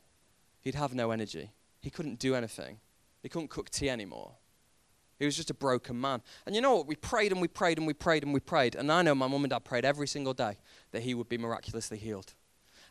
He'd 0.61 0.75
have 0.75 0.93
no 0.93 1.11
energy. 1.11 1.51
He 1.79 1.89
couldn't 1.89 2.19
do 2.19 2.35
anything. 2.35 2.79
He 3.23 3.29
couldn't 3.29 3.49
cook 3.49 3.69
tea 3.69 3.89
anymore. 3.89 4.33
He 5.17 5.25
was 5.25 5.35
just 5.35 5.49
a 5.51 5.53
broken 5.53 5.99
man. 6.01 6.21
And 6.45 6.55
you 6.55 6.61
know 6.61 6.75
what? 6.75 6.87
We 6.87 6.95
prayed 6.95 7.31
and 7.31 7.39
we 7.39 7.47
prayed 7.47 7.77
and 7.77 7.85
we 7.85 7.93
prayed 7.93 8.23
and 8.23 8.33
we 8.33 8.39
prayed. 8.39 8.75
And 8.75 8.91
I 8.91 9.01
know 9.03 9.13
my 9.15 9.27
mum 9.27 9.43
and 9.43 9.51
dad 9.51 9.63
prayed 9.63 9.85
every 9.85 10.07
single 10.07 10.33
day 10.33 10.57
that 10.91 11.03
he 11.03 11.13
would 11.13 11.29
be 11.29 11.37
miraculously 11.37 11.97
healed. 11.97 12.33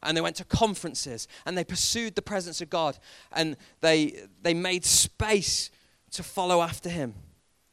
and 0.03 0.17
they 0.17 0.21
went 0.21 0.37
to 0.37 0.45
conferences 0.45 1.29
and 1.45 1.59
they 1.59 1.65
pursued 1.65 2.15
the 2.15 2.23
presence 2.23 2.61
of 2.61 2.71
God 2.71 2.99
and 3.33 3.57
they, 3.81 4.23
they 4.43 4.55
made 4.55 4.85
space 4.85 5.71
to 6.13 6.23
follow 6.23 6.63
after 6.63 6.89
him. 6.89 7.15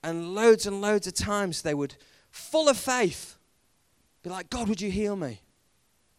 And 0.08 0.34
loads 0.34 0.66
and 0.66 0.80
loads 0.80 1.06
of 1.06 1.16
times 1.16 1.64
they 1.64 1.74
would, 1.74 1.98
full 2.32 2.70
of 2.70 2.78
faith, 2.78 3.36
be 4.24 4.30
like, 4.30 4.50
God, 4.50 4.70
would 4.70 4.80
you 4.80 4.90
heal 4.90 5.18
me? 5.18 5.42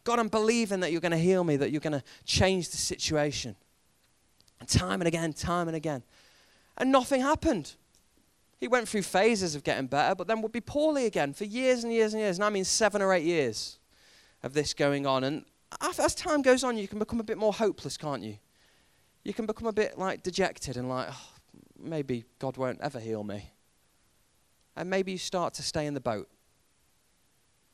God, 0.05 0.19
I'm 0.19 0.29
believing 0.29 0.81
that 0.81 0.93
you're 0.93 1.01
going 1.01 1.13
to 1.13 1.17
heal 1.17 1.43
me, 1.43 1.57
that 1.57 1.71
you're 1.71 1.81
going 1.81 1.95
to 1.95 2.03
change 2.27 2.69
the 2.69 2.77
situation. 2.77 3.57
And 4.61 4.69
time 4.69 5.01
and 5.01 5.09
again, 5.09 5.33
time 5.33 5.69
and 5.69 5.75
again. 5.75 6.03
And 6.77 6.93
nothing 6.93 7.23
happened. 7.23 7.77
He 8.59 8.69
went 8.69 8.91
through 8.91 9.03
phases 9.05 9.55
of 9.55 9.65
getting 9.65 9.87
better, 9.87 10.15
but 10.15 10.27
then 10.27 10.43
would 10.43 10.53
be 10.53 10.61
poorly 10.61 11.07
again 11.07 11.33
for 11.33 11.45
years 11.45 11.83
and 11.83 11.91
years 11.91 12.13
and 12.13 12.21
years. 12.21 12.37
And 12.37 12.45
I 12.45 12.51
mean 12.51 12.67
seven 12.67 13.01
or 13.01 13.15
eight 13.15 13.25
years 13.25 13.79
of 14.43 14.53
this 14.53 14.75
going 14.75 15.07
on. 15.07 15.25
And 15.25 15.47
as 15.81 16.15
time 16.15 16.43
goes 16.43 16.63
on, 16.63 16.77
you 16.77 16.89
can 16.89 16.99
become 16.99 17.21
a 17.21 17.25
bit 17.25 17.39
more 17.39 17.55
hopeless, 17.55 17.97
can't 17.97 18.23
you? 18.23 18.37
You 19.25 19.33
can 19.33 19.47
become 19.47 19.67
a 19.67 19.73
bit 19.73 19.99
like 19.99 20.23
dejected 20.23 20.77
and 20.77 20.91
like, 20.91 21.09
oh, 21.11 21.31
maybe 21.79 22.27
God 22.39 22.59
won't 22.59 22.83
ever 22.83 23.01
heal 23.01 23.25
me. 23.25 23.51
And 24.79 24.89
maybe 24.89 25.11
you 25.11 25.19
start 25.19 25.55
to 25.55 25.63
stay 25.65 25.87
in 25.87 25.95
the 25.95 26.01
boat. 26.01 26.29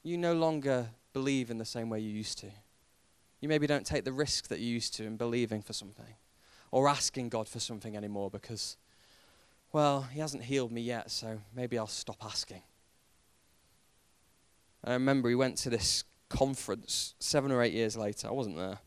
You 0.02 0.16
no 0.16 0.32
longer 0.32 0.88
believe 1.12 1.50
in 1.50 1.58
the 1.58 1.64
same 1.66 1.90
way 1.90 2.00
you 2.00 2.08
used 2.08 2.38
to. 2.38 2.46
You 3.42 3.48
maybe 3.50 3.66
don't 3.66 3.84
take 3.84 4.04
the 4.04 4.12
risk 4.12 4.48
that 4.48 4.58
you 4.58 4.72
used 4.72 4.94
to 4.94 5.04
in 5.04 5.18
believing 5.18 5.60
for 5.60 5.74
something 5.74 6.14
or 6.70 6.88
asking 6.88 7.28
God 7.28 7.46
for 7.46 7.60
something 7.60 7.94
anymore 7.94 8.30
because, 8.30 8.78
well, 9.70 10.08
He 10.14 10.20
hasn't 10.20 10.44
healed 10.44 10.72
me 10.72 10.80
yet, 10.80 11.10
so 11.10 11.42
maybe 11.54 11.76
I'll 11.76 11.86
stop 11.86 12.24
asking. 12.24 12.62
I 14.82 14.94
remember 14.94 15.28
we 15.28 15.34
went 15.34 15.58
to 15.58 15.68
this 15.68 16.04
conference 16.30 17.16
seven 17.18 17.52
or 17.52 17.62
eight 17.62 17.74
years 17.74 17.98
later. 17.98 18.28
I 18.28 18.32
wasn't 18.32 18.56
there. 18.56 18.78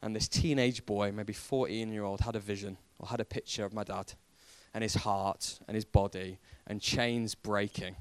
And 0.00 0.16
this 0.16 0.28
teenage 0.28 0.86
boy, 0.86 1.12
maybe 1.12 1.34
14 1.34 1.92
year 1.92 2.04
old, 2.04 2.22
had 2.22 2.36
a 2.36 2.40
vision 2.40 2.78
or 2.98 3.08
had 3.08 3.20
a 3.20 3.26
picture 3.26 3.66
of 3.66 3.74
my 3.74 3.84
dad 3.84 4.14
and 4.78 4.84
his 4.84 4.94
heart 4.94 5.58
and 5.66 5.74
his 5.74 5.84
body 5.84 6.38
and 6.64 6.80
chains 6.80 7.34
breaking 7.34 7.96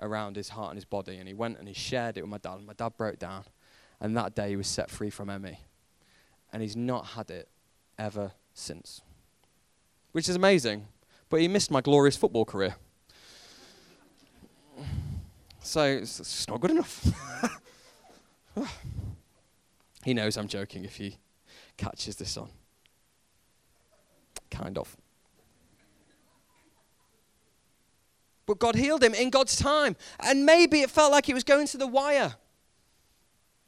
around 0.00 0.34
his 0.34 0.48
heart 0.48 0.70
and 0.70 0.76
his 0.76 0.84
body. 0.84 1.16
And 1.16 1.28
he 1.28 1.32
went 1.32 1.60
and 1.60 1.68
he 1.68 1.74
shared 1.74 2.18
it 2.18 2.22
with 2.22 2.30
my 2.30 2.38
dad. 2.38 2.56
And 2.56 2.66
my 2.66 2.72
dad 2.72 2.96
broke 2.96 3.20
down. 3.20 3.44
And 4.00 4.16
that 4.16 4.34
day 4.34 4.48
he 4.48 4.56
was 4.56 4.66
set 4.66 4.90
free 4.90 5.10
from 5.10 5.28
ME. 5.28 5.60
And 6.52 6.60
he's 6.60 6.74
not 6.74 7.06
had 7.06 7.30
it 7.30 7.48
ever 8.00 8.32
since. 8.52 9.02
Which 10.10 10.28
is 10.28 10.34
amazing. 10.34 10.88
But 11.28 11.40
he 11.40 11.46
missed 11.46 11.70
my 11.70 11.80
glorious 11.80 12.16
football 12.16 12.44
career. 12.44 12.74
So 15.62 15.84
it's 15.84 16.48
not 16.48 16.60
good 16.60 16.72
enough. 16.72 17.06
he 20.04 20.14
knows 20.14 20.36
I'm 20.36 20.48
joking 20.48 20.84
if 20.84 20.96
he 20.96 21.18
catches 21.76 22.16
this 22.16 22.36
on. 22.36 22.48
Kind 24.50 24.76
of. 24.76 24.96
But 28.50 28.58
God 28.58 28.74
healed 28.74 29.04
him 29.04 29.14
in 29.14 29.30
God's 29.30 29.54
time. 29.54 29.94
And 30.18 30.44
maybe 30.44 30.80
it 30.80 30.90
felt 30.90 31.12
like 31.12 31.24
he 31.24 31.32
was 31.32 31.44
going 31.44 31.68
to 31.68 31.78
the 31.78 31.86
wire. 31.86 32.34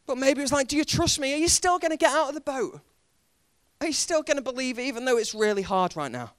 But 0.07 0.19
maybe 0.19 0.41
it 0.41 0.43
was 0.43 0.51
like, 0.51 0.67
Do 0.67 0.77
you 0.77 0.85
trust 0.85 1.21
me? 1.21 1.33
Are 1.35 1.37
you 1.37 1.47
still 1.47 1.79
going 1.79 1.93
to 1.93 1.97
get 1.97 2.11
out 2.11 2.31
of 2.31 2.35
the 2.35 2.41
boat? 2.41 2.81
Are 3.81 3.87
you 3.87 3.93
still 3.93 4.25
going 4.25 4.39
to 4.39 4.43
believe, 4.43 4.81
even 4.81 5.05
though 5.05 5.19
it's 5.19 5.37
really 5.37 5.63
hard 5.63 5.95
right 5.95 6.11
now? 6.11 6.33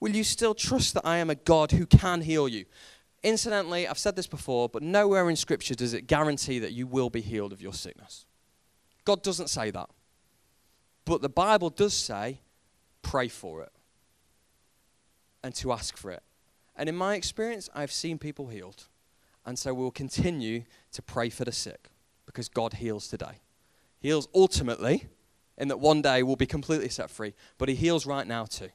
Will 0.00 0.14
you 0.14 0.22
still 0.22 0.54
trust 0.54 0.92
that 0.92 1.06
I 1.06 1.16
am 1.16 1.30
a 1.30 1.34
God 1.34 1.72
who 1.72 1.86
can 1.86 2.20
heal 2.20 2.46
you? 2.46 2.66
Incidentally, 3.22 3.88
I've 3.88 3.96
said 3.98 4.16
this 4.16 4.26
before, 4.26 4.68
but 4.68 4.82
nowhere 4.82 5.30
in 5.30 5.36
Scripture 5.36 5.74
does 5.74 5.94
it 5.94 6.06
guarantee 6.06 6.58
that 6.58 6.72
you 6.72 6.86
will 6.86 7.08
be 7.08 7.22
healed 7.22 7.54
of 7.54 7.62
your 7.62 7.72
sickness. 7.72 8.26
God 9.06 9.22
doesn't 9.22 9.48
say 9.48 9.70
that. 9.70 9.88
But 11.06 11.22
the 11.22 11.30
Bible 11.30 11.70
does 11.70 11.94
say, 11.94 12.42
pray 13.00 13.28
for 13.28 13.62
it 13.62 13.72
and 15.42 15.54
to 15.54 15.72
ask 15.72 15.96
for 15.96 16.10
it. 16.10 16.22
And 16.78 16.88
in 16.88 16.96
my 16.96 17.16
experience, 17.16 17.68
I've 17.74 17.92
seen 17.92 18.18
people 18.18 18.46
healed. 18.46 18.84
And 19.44 19.58
so 19.58 19.74
we'll 19.74 19.90
continue 19.90 20.62
to 20.92 21.02
pray 21.02 21.28
for 21.28 21.44
the 21.44 21.52
sick 21.52 21.88
because 22.24 22.48
God 22.48 22.74
heals 22.74 23.08
today. 23.08 23.40
He 23.98 24.08
heals 24.08 24.28
ultimately, 24.34 25.08
in 25.56 25.68
that 25.68 25.80
one 25.80 26.02
day 26.02 26.22
we'll 26.22 26.36
be 26.36 26.46
completely 26.46 26.88
set 26.88 27.10
free, 27.10 27.34
but 27.58 27.68
He 27.68 27.74
heals 27.74 28.06
right 28.06 28.26
now 28.26 28.44
too. 28.44 28.68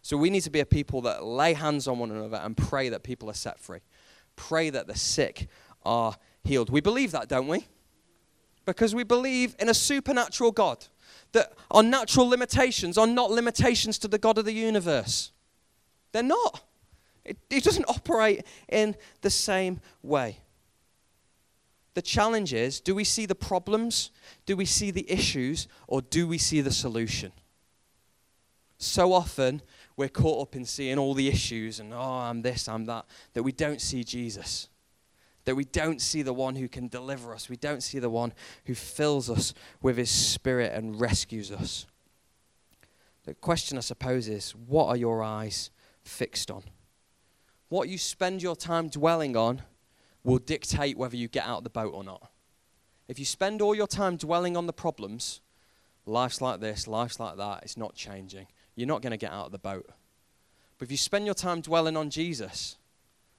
So 0.00 0.16
we 0.16 0.30
need 0.30 0.40
to 0.42 0.50
be 0.50 0.60
a 0.60 0.66
people 0.66 1.02
that 1.02 1.24
lay 1.24 1.52
hands 1.52 1.86
on 1.86 1.98
one 1.98 2.10
another 2.10 2.38
and 2.38 2.56
pray 2.56 2.88
that 2.88 3.02
people 3.02 3.28
are 3.28 3.34
set 3.34 3.60
free. 3.60 3.80
Pray 4.34 4.70
that 4.70 4.86
the 4.86 4.96
sick 4.96 5.48
are 5.84 6.16
healed. 6.42 6.70
We 6.70 6.80
believe 6.80 7.12
that, 7.12 7.28
don't 7.28 7.48
we? 7.48 7.66
Because 8.64 8.94
we 8.94 9.04
believe 9.04 9.54
in 9.58 9.68
a 9.68 9.74
supernatural 9.74 10.52
God. 10.52 10.86
That 11.32 11.52
our 11.70 11.82
natural 11.82 12.26
limitations 12.26 12.96
are 12.96 13.06
not 13.06 13.30
limitations 13.30 13.98
to 13.98 14.08
the 14.08 14.18
God 14.18 14.38
of 14.38 14.44
the 14.44 14.52
universe. 14.52 15.32
They're 16.12 16.22
not. 16.22 16.62
It, 17.24 17.38
it 17.50 17.64
doesn't 17.64 17.88
operate 17.88 18.44
in 18.68 18.96
the 19.20 19.30
same 19.30 19.80
way. 20.02 20.38
The 21.94 22.02
challenge 22.02 22.54
is 22.54 22.80
do 22.80 22.94
we 22.94 23.04
see 23.04 23.26
the 23.26 23.34
problems, 23.34 24.10
do 24.46 24.56
we 24.56 24.64
see 24.64 24.90
the 24.90 25.10
issues, 25.10 25.68
or 25.86 26.02
do 26.02 26.26
we 26.26 26.38
see 26.38 26.60
the 26.60 26.70
solution? 26.70 27.32
So 28.78 29.12
often, 29.12 29.62
we're 29.96 30.08
caught 30.08 30.42
up 30.42 30.56
in 30.56 30.64
seeing 30.64 30.98
all 30.98 31.14
the 31.14 31.28
issues 31.28 31.78
and, 31.78 31.92
oh, 31.92 32.00
I'm 32.00 32.42
this, 32.42 32.68
I'm 32.68 32.86
that, 32.86 33.04
that 33.34 33.42
we 33.42 33.52
don't 33.52 33.80
see 33.80 34.02
Jesus. 34.02 34.68
That 35.44 35.54
we 35.54 35.64
don't 35.64 36.00
see 36.00 36.22
the 36.22 36.32
one 36.32 36.56
who 36.56 36.68
can 36.68 36.88
deliver 36.88 37.34
us. 37.34 37.48
We 37.48 37.56
don't 37.56 37.82
see 37.82 37.98
the 37.98 38.10
one 38.10 38.32
who 38.64 38.74
fills 38.74 39.28
us 39.28 39.54
with 39.80 39.96
his 39.96 40.10
spirit 40.10 40.72
and 40.72 41.00
rescues 41.00 41.52
us. 41.52 41.86
The 43.24 43.34
question, 43.34 43.78
I 43.78 43.82
suppose, 43.82 44.28
is 44.28 44.52
what 44.52 44.86
are 44.86 44.96
your 44.96 45.22
eyes 45.22 45.70
fixed 46.02 46.50
on? 46.50 46.64
What 47.72 47.88
you 47.88 47.96
spend 47.96 48.42
your 48.42 48.54
time 48.54 48.88
dwelling 48.90 49.34
on 49.34 49.62
will 50.24 50.36
dictate 50.36 50.98
whether 50.98 51.16
you 51.16 51.26
get 51.26 51.46
out 51.46 51.58
of 51.58 51.64
the 51.64 51.70
boat 51.70 51.94
or 51.94 52.04
not. 52.04 52.30
If 53.08 53.18
you 53.18 53.24
spend 53.24 53.62
all 53.62 53.74
your 53.74 53.86
time 53.86 54.16
dwelling 54.16 54.58
on 54.58 54.66
the 54.66 54.74
problems, 54.74 55.40
life's 56.04 56.42
like 56.42 56.60
this, 56.60 56.86
life's 56.86 57.18
like 57.18 57.38
that, 57.38 57.62
it's 57.62 57.78
not 57.78 57.94
changing 57.94 58.46
you're 58.76 58.88
not 58.88 59.00
going 59.00 59.12
to 59.12 59.16
get 59.16 59.32
out 59.32 59.46
of 59.46 59.52
the 59.52 59.58
boat. 59.58 59.88
But 60.76 60.84
if 60.84 60.90
you 60.90 60.98
spend 60.98 61.24
your 61.24 61.34
time 61.34 61.62
dwelling 61.62 61.96
on 61.96 62.10
Jesus, 62.10 62.76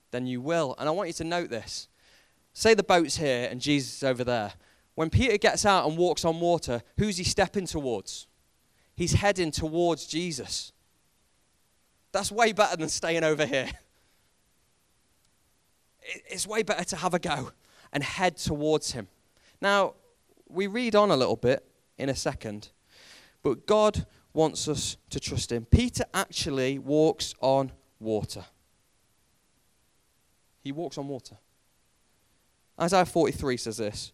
then 0.10 0.26
you 0.26 0.42
will. 0.42 0.76
And 0.80 0.90
I 0.90 0.92
want 0.92 1.10
you 1.10 1.14
to 1.14 1.24
note 1.24 1.52
this. 1.52 1.88
Say 2.54 2.74
the 2.74 2.84
boat's 2.84 3.18
here 3.18 3.48
and 3.52 3.62
Jesus 3.62 3.98
is 3.98 4.04
over 4.04 4.24
there. 4.24 4.54
When 4.96 5.12
Peter 5.12 5.38
gets 5.38 5.64
out 5.64 5.88
and 5.88 5.96
walks 5.96 6.26
on 6.26 6.40
water, 6.40 6.82
who's 6.98 7.18
he 7.18 7.24
stepping 7.24 7.68
towards? 7.68 8.26
He's 8.96 9.14
heading 9.14 9.52
towards 9.52 10.08
Jesus. 10.08 10.72
That's 12.12 12.32
way 12.32 12.52
better 12.52 12.78
than 12.78 12.90
staying 12.90 13.24
over 13.24 13.46
here. 13.46 13.70
It's 16.06 16.48
way 16.48 16.64
better 16.64 16.84
to 16.84 16.96
have 16.98 17.14
a 17.14 17.20
go 17.20 17.52
and 17.92 18.04
head 18.04 18.38
towards 18.38 18.92
him. 18.92 19.08
Now, 19.62 19.94
we 20.50 20.68
read 20.68 20.96
on 20.96 21.12
a 21.12 21.16
little 21.16 21.36
bit 21.36 21.66
in 21.98 22.10
a 22.10 22.16
second, 22.16 22.70
but 23.42 23.66
God 23.66 24.06
wants 24.34 24.68
us 24.68 24.98
to 25.10 25.20
trust 25.20 25.52
him. 25.52 25.66
Peter 25.66 26.06
actually 26.14 26.80
walks 26.80 27.34
on 27.40 27.72
water. 28.00 28.46
He 30.62 30.72
walks 30.72 30.98
on 30.98 31.08
water. 31.08 31.38
Isaiah 32.80 33.06
43 33.06 33.58
says 33.58 33.78
this 33.78 34.12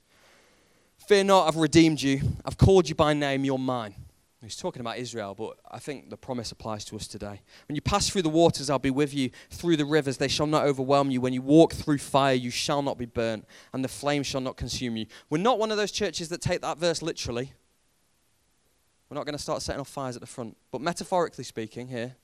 Fear 1.08 1.25
not, 1.25 1.47
I've 1.47 1.56
redeemed 1.56 2.02
you. 2.02 2.21
I've 2.43 2.58
called 2.58 2.89
you 2.89 2.95
by 2.95 3.13
name, 3.13 3.45
you're 3.45 3.58
mine. 3.58 3.95
He's 4.41 4.56
talking 4.56 4.80
about 4.80 4.97
Israel, 4.97 5.36
but 5.36 5.58
I 5.69 5.80
think 5.80 6.10
the 6.10 6.15
promise 6.15 6.54
applies 6.54 6.86
to 6.86 6.95
us 6.95 7.08
today. 7.08 7.41
When 7.67 7.75
you 7.75 7.82
pass 7.82 8.10
through 8.10 8.21
the 8.21 8.30
waters, 8.30 8.69
I'll 8.69 8.80
be 8.80 8.89
with 8.89 9.13
you. 9.13 9.32
Through 9.49 9.75
the 9.75 9.86
rivers, 9.86 10.15
they 10.15 10.30
shall 10.30 10.47
not 10.47 10.63
overwhelm 10.63 11.12
you. 11.12 11.19
When 11.19 11.34
you 11.34 11.41
walk 11.41 11.73
through 11.73 11.97
fire, 11.97 12.36
you 12.36 12.49
shall 12.49 12.82
not 12.82 12.97
be 12.97 13.06
burnt, 13.06 13.45
and 13.73 13.84
the 13.84 13.89
flame 13.89 14.23
shall 14.23 14.39
not 14.39 14.56
consume 14.56 14.95
you. 14.95 15.08
We're 15.30 15.39
not 15.39 15.60
one 15.60 15.71
of 15.71 15.78
those 15.78 15.91
churches 15.91 16.30
that 16.30 16.39
take 16.39 16.62
that 16.62 16.78
verse 16.78 17.02
literally. 17.02 17.52
We're 19.10 19.15
not 19.15 19.25
going 19.25 19.36
to 19.36 19.41
start 19.41 19.62
setting 19.62 19.82
off 19.82 19.89
fires 19.89 20.15
at 20.15 20.21
the 20.21 20.28
front. 20.28 20.56
But 20.71 20.80
metaphorically 20.80 21.43
speaking, 21.43 21.89
here, 21.89 22.15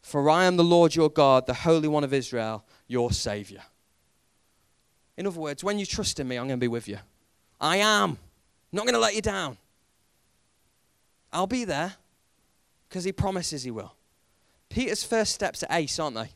for 0.00 0.30
I 0.30 0.44
am 0.44 0.56
the 0.56 0.64
Lord 0.64 0.94
your 0.94 1.10
God, 1.10 1.46
the 1.46 1.52
Holy 1.52 1.88
One 1.88 2.04
of 2.04 2.14
Israel, 2.14 2.64
your 2.86 3.12
Savior. 3.12 3.62
In 5.18 5.26
other 5.26 5.38
words, 5.38 5.62
when 5.62 5.78
you 5.78 5.84
trust 5.84 6.20
in 6.20 6.26
me, 6.26 6.36
I'm 6.36 6.46
going 6.46 6.58
to 6.58 6.64
be 6.64 6.68
with 6.68 6.88
you. 6.88 6.98
I 7.60 7.76
am. 7.76 8.12
I'm 8.12 8.18
not 8.72 8.84
going 8.86 8.94
to 8.94 9.00
let 9.00 9.14
you 9.14 9.20
down. 9.20 9.58
I'll 11.32 11.46
be 11.46 11.64
there 11.64 11.94
because 12.88 13.04
he 13.04 13.12
promises 13.12 13.62
he 13.62 13.70
will. 13.70 13.94
Peter's 14.68 15.04
first 15.04 15.34
steps 15.34 15.62
are 15.62 15.76
ace, 15.76 15.98
aren't 15.98 16.16
they? 16.16 16.30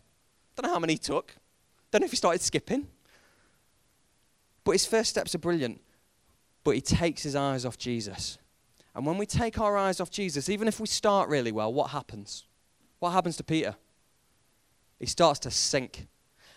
Don't 0.57 0.67
know 0.67 0.73
how 0.73 0.79
many 0.79 0.95
he 0.95 0.99
took. 0.99 1.35
Don't 1.91 2.01
know 2.01 2.07
if 2.07 2.11
he 2.11 2.17
started 2.17 2.41
skipping. 2.41 2.89
But 4.65 4.73
his 4.73 4.87
first 4.87 5.11
steps 5.11 5.35
are 5.35 5.39
brilliant. 5.39 5.81
But 6.65 6.75
he 6.75 6.81
takes 6.81 7.23
his 7.23 7.37
eyes 7.37 7.65
off 7.65 7.77
Jesus. 7.77 8.39
And 8.95 9.05
when 9.05 9.19
we 9.19 9.27
take 9.27 9.61
our 9.61 9.77
eyes 9.77 10.01
off 10.01 10.11
Jesus, 10.11 10.49
even 10.49 10.69
if 10.69 10.81
we 10.81 10.87
start 10.87 11.29
really 11.29 11.53
well, 11.53 11.73
what 11.73 11.91
happens? 11.91 12.45
What 13.01 13.11
happens 13.11 13.37
to 13.37 13.45
Peter? 13.45 13.75
He 14.99 15.07
starts 15.07 15.41
to 15.41 15.51
sink. 15.51 16.07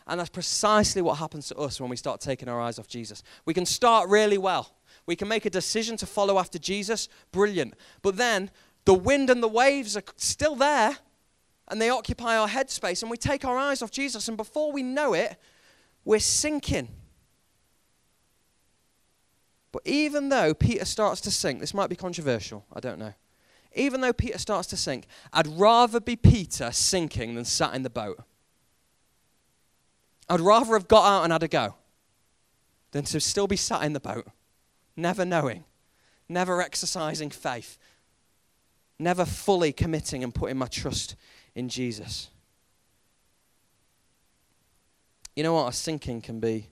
And 0.06 0.20
that's 0.20 0.30
precisely 0.30 1.02
what 1.02 1.18
happens 1.18 1.48
to 1.50 1.56
us 1.58 1.82
when 1.82 1.90
we 1.90 1.98
start 1.98 2.22
taking 2.22 2.48
our 2.48 2.62
eyes 2.62 2.80
off 2.80 2.88
Jesus. 2.88 3.24
We 3.46 3.54
can 3.54 3.66
start 3.66 4.08
really 4.08 4.38
well. 4.38 4.72
We 5.08 5.16
can 5.16 5.28
make 5.28 5.46
a 5.46 5.50
decision 5.50 5.98
to 5.98 6.06
follow 6.06 6.38
after 6.38 6.60
Jesus, 6.60 7.10
brilliant. 7.32 7.74
But 8.04 8.18
then 8.18 8.52
the 8.86 8.94
wind 8.94 9.32
and 9.32 9.42
the 9.42 9.48
waves 9.48 9.98
are 9.98 10.04
still 10.18 10.56
there 10.56 10.98
and 11.70 11.82
they 11.82 11.90
occupy 11.90 12.38
our 12.38 12.48
headspace, 12.48 13.02
and 13.02 13.12
we 13.12 13.18
take 13.18 13.44
our 13.44 13.58
eyes 13.58 13.82
off 13.82 13.92
Jesus, 13.92 14.28
and 14.28 14.38
before 14.38 14.72
we 14.72 14.84
know 14.84 15.14
it, 15.14 15.36
we're 16.06 16.20
sinking. 16.20 16.88
But 19.74 19.82
even 19.86 20.30
though 20.30 20.54
Peter 20.54 20.86
starts 20.86 21.20
to 21.22 21.32
sink, 21.32 21.60
this 21.60 21.74
might 21.74 21.90
be 21.90 21.96
controversial, 21.96 22.66
I 22.74 22.80
don't 22.80 23.00
know. 23.00 23.14
Even 23.76 24.00
though 24.00 24.14
Peter 24.14 24.38
starts 24.38 24.68
to 24.70 24.78
sink, 24.78 25.08
I'd 25.34 25.48
rather 25.48 26.00
be 26.00 26.16
Peter 26.16 26.72
sinking 26.72 27.36
than 27.36 27.44
sat 27.44 27.76
in 27.76 27.84
the 27.84 27.90
boat. 27.90 28.18
I'd 30.30 30.40
rather 30.40 30.74
have 30.74 30.88
got 30.88 31.06
out 31.06 31.24
and 31.26 31.34
had 31.34 31.44
a 31.44 31.48
go 31.50 31.76
than 32.92 33.04
to 33.04 33.20
still 33.20 33.48
be 33.48 33.58
sat 33.58 33.84
in 33.84 33.92
the 33.92 34.00
boat, 34.00 34.26
never 34.98 35.24
knowing, 35.24 35.64
never 36.28 36.62
exercising 36.62 37.30
faith, 37.30 37.78
never 39.00 39.24
fully 39.24 39.72
committing 39.72 40.24
and 40.24 40.34
putting 40.34 40.58
my 40.58 40.66
trust 40.66 41.16
in 41.56 41.70
Jesus. 41.70 42.30
You 45.36 45.44
know 45.44 45.54
what? 45.54 45.70
A 45.70 45.72
sinking 45.72 46.22
can 46.22 46.40
be 46.40 46.68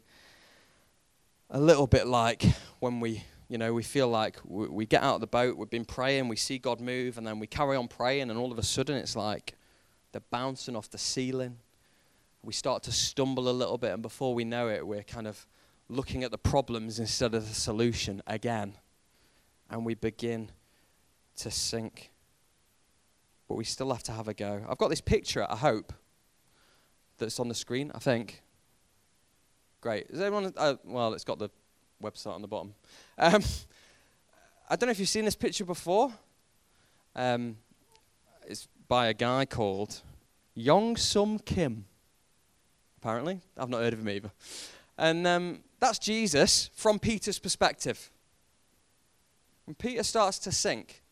a 1.52 1.60
little 1.60 1.86
bit 1.86 2.08
like 2.08 2.44
when 2.80 3.00
we, 3.00 3.24
you 3.48 3.60
know, 3.60 3.74
we 3.74 3.84
feel 3.84 4.08
like 4.08 4.38
we 4.44 4.88
get 4.88 5.04
out 5.04 5.16
of 5.16 5.22
the 5.22 5.28
boat, 5.28 5.56
we've 5.56 5.70
been 5.70 5.86
praying, 5.86 6.28
we 6.28 6.36
see 6.36 6.58
God 6.58 6.82
move, 6.82 7.20
and 7.20 7.28
then 7.28 7.38
we 7.38 7.46
carry 7.46 7.78
on 7.78 7.88
praying, 7.88 8.32
and 8.32 8.40
all 8.40 8.52
of 8.52 8.58
a 8.58 8.64
sudden 8.64 8.98
it's 8.98 9.16
like 9.16 9.54
they're 10.12 10.22
bouncing 10.32 10.76
off 10.76 10.90
the 10.90 10.98
ceiling. 10.98 11.58
We 12.42 12.54
start 12.54 12.82
to 12.84 12.92
stumble 12.92 13.50
a 13.50 13.52
little 13.52 13.78
bit, 13.78 13.92
and 13.94 14.02
before 14.02 14.34
we 14.34 14.44
know 14.44 14.68
it, 14.70 14.86
we're 14.86 15.04
kind 15.04 15.28
of 15.28 15.46
looking 15.90 16.24
at 16.24 16.32
the 16.32 16.38
problems 16.38 17.00
instead 17.00 17.34
of 17.36 17.48
the 17.48 17.54
solution 17.54 18.22
again. 18.28 18.74
And 19.70 19.86
we 19.86 19.96
begin 19.96 20.52
to 21.38 21.52
sink. 21.52 22.12
But 23.48 23.56
we 23.56 23.64
still 23.64 23.92
have 23.92 24.04
to 24.04 24.12
have 24.12 24.28
a 24.28 24.34
go. 24.34 24.66
I've 24.68 24.78
got 24.78 24.90
this 24.90 25.02
picture, 25.02 25.46
I 25.50 25.56
hope, 25.56 25.94
that's 27.18 27.40
on 27.40 27.48
the 27.48 27.56
screen, 27.56 27.92
I 27.94 28.00
think. 28.00 28.42
Great. 29.82 30.08
Is 30.10 30.20
everyone? 30.20 30.52
Uh, 30.58 30.76
well, 30.84 31.14
it's 31.14 31.24
got 31.24 31.38
the 31.38 31.50
website 32.02 32.34
on 32.34 32.42
the 32.42 32.48
bottom. 32.48 32.74
Um, 33.18 33.44
I 34.70 34.76
don't 34.76 34.88
know 34.88 34.92
if 34.92 35.00
you've 35.00 35.10
seen 35.10 35.26
this 35.26 35.36
picture 35.36 35.66
before. 35.66 36.12
Um, 37.16 37.58
it's 38.48 38.68
by 38.88 39.08
a 39.08 39.14
guy 39.14 39.46
called 39.46 40.02
Yongsung 40.58 41.44
Kim. 41.46 41.86
Apparently, 42.98 43.40
I've 43.56 43.70
not 43.70 43.82
heard 43.82 43.94
of 43.94 44.00
him 44.00 44.10
either. 44.10 44.32
And 44.98 45.28
um, 45.28 45.60
that's 45.86 46.00
Jesus 46.00 46.70
from 46.74 47.00
Peter's 47.00 47.40
perspective. 47.40 48.12
When 49.66 49.76
Peter 49.76 50.04
starts 50.04 50.40
to 50.40 50.52
sink, 50.52 51.04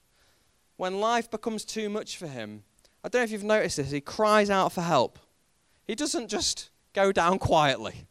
when 0.77 0.99
life 0.99 1.29
becomes 1.29 1.65
too 1.65 1.89
much 1.89 2.17
for 2.17 2.27
him, 2.27 2.63
I 3.03 3.09
don't 3.09 3.21
know 3.21 3.23
if 3.23 3.31
you've 3.31 3.43
noticed 3.43 3.77
this, 3.77 3.91
he 3.91 4.01
cries 4.01 4.49
out 4.49 4.71
for 4.71 4.81
help. 4.81 5.19
He 5.85 5.95
doesn't 5.95 6.27
just 6.27 6.69
go 6.93 7.11
down 7.11 7.39
quietly 7.39 8.07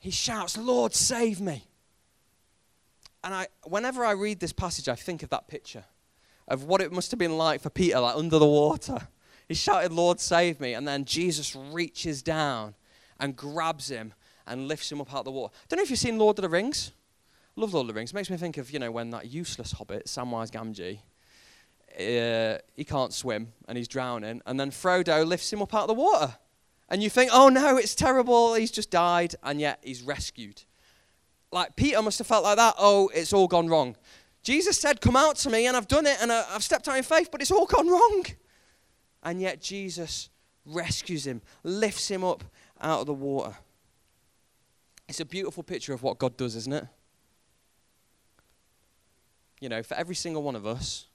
he 0.00 0.10
shouts, 0.10 0.56
Lord, 0.56 0.94
save 0.94 1.40
me. 1.40 1.66
And 3.22 3.34
I, 3.34 3.48
whenever 3.64 4.02
I 4.02 4.12
read 4.12 4.40
this 4.40 4.52
passage, 4.52 4.88
I 4.88 4.94
think 4.94 5.22
of 5.22 5.28
that 5.28 5.46
picture 5.46 5.84
of 6.48 6.64
what 6.64 6.80
it 6.80 6.90
must 6.90 7.10
have 7.10 7.18
been 7.18 7.36
like 7.36 7.60
for 7.60 7.68
Peter, 7.68 8.00
like 8.00 8.16
under 8.16 8.38
the 8.38 8.46
water. 8.46 9.08
He 9.46 9.54
shouted, 9.54 9.92
Lord, 9.92 10.18
save 10.18 10.58
me. 10.58 10.72
And 10.72 10.88
then 10.88 11.04
Jesus 11.04 11.54
reaches 11.54 12.22
down 12.22 12.74
and 13.20 13.36
grabs 13.36 13.90
him 13.90 14.14
and 14.50 14.68
lifts 14.68 14.92
him 14.92 15.00
up 15.00 15.12
out 15.14 15.20
of 15.20 15.24
the 15.24 15.30
water. 15.30 15.54
Don't 15.68 15.78
know 15.78 15.82
if 15.82 15.90
you've 15.90 15.98
seen 15.98 16.18
Lord 16.18 16.38
of 16.38 16.42
the 16.42 16.48
Rings. 16.48 16.92
Love 17.56 17.72
Lord 17.72 17.84
of 17.84 17.94
the 17.94 17.98
Rings. 17.98 18.12
Makes 18.12 18.30
me 18.30 18.36
think 18.36 18.58
of, 18.58 18.70
you 18.70 18.78
know, 18.78 18.90
when 18.90 19.10
that 19.10 19.30
useless 19.30 19.72
hobbit, 19.72 20.06
Samwise 20.06 20.50
Gamgee, 20.50 20.98
uh, 21.98 22.58
he 22.76 22.84
can't 22.84 23.12
swim 23.12 23.52
and 23.66 23.78
he's 23.78 23.88
drowning. 23.88 24.42
And 24.46 24.60
then 24.60 24.70
Frodo 24.70 25.26
lifts 25.26 25.52
him 25.52 25.62
up 25.62 25.74
out 25.74 25.82
of 25.82 25.88
the 25.88 25.94
water. 25.94 26.34
And 26.88 27.02
you 27.02 27.08
think, 27.08 27.30
oh 27.32 27.48
no, 27.48 27.76
it's 27.76 27.94
terrible, 27.94 28.54
he's 28.54 28.72
just 28.72 28.90
died, 28.90 29.36
and 29.44 29.60
yet 29.60 29.78
he's 29.82 30.02
rescued. 30.02 30.64
Like 31.52 31.76
Peter 31.76 32.02
must 32.02 32.18
have 32.18 32.26
felt 32.26 32.42
like 32.42 32.56
that, 32.56 32.74
oh, 32.78 33.10
it's 33.14 33.32
all 33.32 33.46
gone 33.46 33.68
wrong. 33.68 33.96
Jesus 34.42 34.80
said, 34.80 35.00
come 35.00 35.14
out 35.14 35.36
to 35.36 35.50
me, 35.50 35.66
and 35.66 35.76
I've 35.76 35.86
done 35.86 36.06
it, 36.06 36.16
and 36.20 36.32
I've 36.32 36.64
stepped 36.64 36.88
out 36.88 36.96
in 36.96 37.04
faith, 37.04 37.30
but 37.30 37.40
it's 37.40 37.52
all 37.52 37.66
gone 37.66 37.88
wrong. 37.88 38.24
And 39.22 39.40
yet 39.40 39.60
Jesus 39.60 40.30
rescues 40.64 41.26
him, 41.26 41.42
lifts 41.62 42.10
him 42.10 42.24
up 42.24 42.42
out 42.80 43.00
of 43.00 43.06
the 43.06 43.14
water. 43.14 43.54
It's 45.10 45.18
a 45.18 45.24
beautiful 45.24 45.64
picture 45.64 45.92
of 45.92 46.04
what 46.04 46.18
God 46.20 46.36
does, 46.36 46.54
isn't 46.54 46.72
it? 46.72 46.86
You 49.60 49.68
know, 49.68 49.82
for 49.82 49.94
every 49.94 50.14
single 50.14 50.40
one 50.40 50.54
of 50.54 50.64
us, 50.64 51.08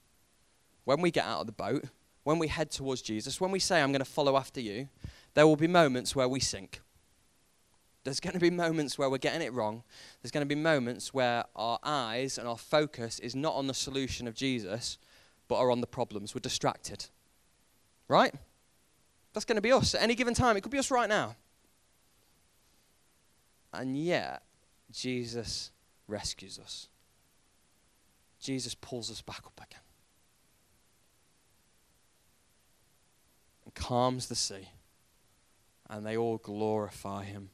when 0.84 1.00
we 1.00 1.12
get 1.12 1.24
out 1.24 1.40
of 1.40 1.46
the 1.46 1.54
boat, 1.54 1.86
when 2.26 2.38
we 2.38 2.50
head 2.50 2.72
towards 2.72 3.02
Jesus, 3.02 3.40
when 3.40 3.52
we 3.52 3.60
say, 3.60 3.82
I'm 3.82 3.94
going 3.94 4.04
to 4.04 4.06
follow 4.06 4.36
after 4.36 4.60
you, 4.60 4.90
there 5.34 5.48
will 5.48 5.56
be 5.56 5.70
moments 5.70 6.14
where 6.14 6.28
we 6.28 6.42
sink. 6.42 6.82
There's 8.04 8.20
going 8.20 8.34
to 8.34 8.40
be 8.40 8.50
moments 8.50 8.98
where 8.98 9.10
we're 9.10 9.18
getting 9.18 9.42
it 9.42 9.54
wrong. 9.54 9.82
There's 10.22 10.32
going 10.32 10.46
to 10.46 10.56
be 10.56 10.62
moments 10.62 11.14
where 11.14 11.46
our 11.56 11.80
eyes 11.82 12.38
and 12.38 12.50
our 12.50 12.58
focus 12.58 13.20
is 13.20 13.34
not 13.34 13.56
on 13.56 13.68
the 13.68 13.74
solution 13.74 14.28
of 14.28 14.36
Jesus, 14.36 14.98
but 15.48 15.56
are 15.56 15.72
on 15.72 15.80
the 15.80 15.88
problems. 15.88 16.36
We're 16.36 16.42
distracted. 16.42 17.06
Right? 18.10 18.36
That's 19.32 19.46
going 19.46 19.56
to 19.56 19.62
be 19.62 19.72
us 19.72 19.96
at 19.96 20.02
any 20.02 20.16
given 20.16 20.34
time. 20.34 20.58
It 20.58 20.62
could 20.64 20.72
be 20.74 20.80
us 20.80 20.92
right 20.92 21.08
now. 21.08 21.38
And 23.80 23.98
yet, 23.98 24.44
Jesus 24.92 25.72
rescues 26.08 26.60
us. 26.60 26.88
Jesus 28.40 28.76
pulls 28.76 29.10
us 29.10 29.22
back 29.22 29.42
up 29.46 29.60
again 29.66 29.82
and 33.64 33.74
calms 33.74 34.28
the 34.28 34.36
sea 34.36 34.70
and 35.90 36.06
they 36.06 36.18
all 36.18 36.38
glorify 36.38 37.24
him 37.24 37.50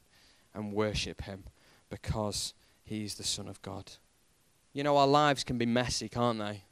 and 0.54 0.72
worship 0.72 1.22
him 1.22 1.44
because 1.90 2.54
he's 2.84 3.14
the 3.14 3.24
Son 3.24 3.48
of 3.48 3.60
God. 3.62 3.92
You 4.72 4.82
know, 4.82 4.96
our 4.96 5.06
lives 5.06 5.44
can 5.44 5.58
be 5.58 5.66
messy, 5.66 6.08
can't 6.08 6.38
they? 6.38 6.64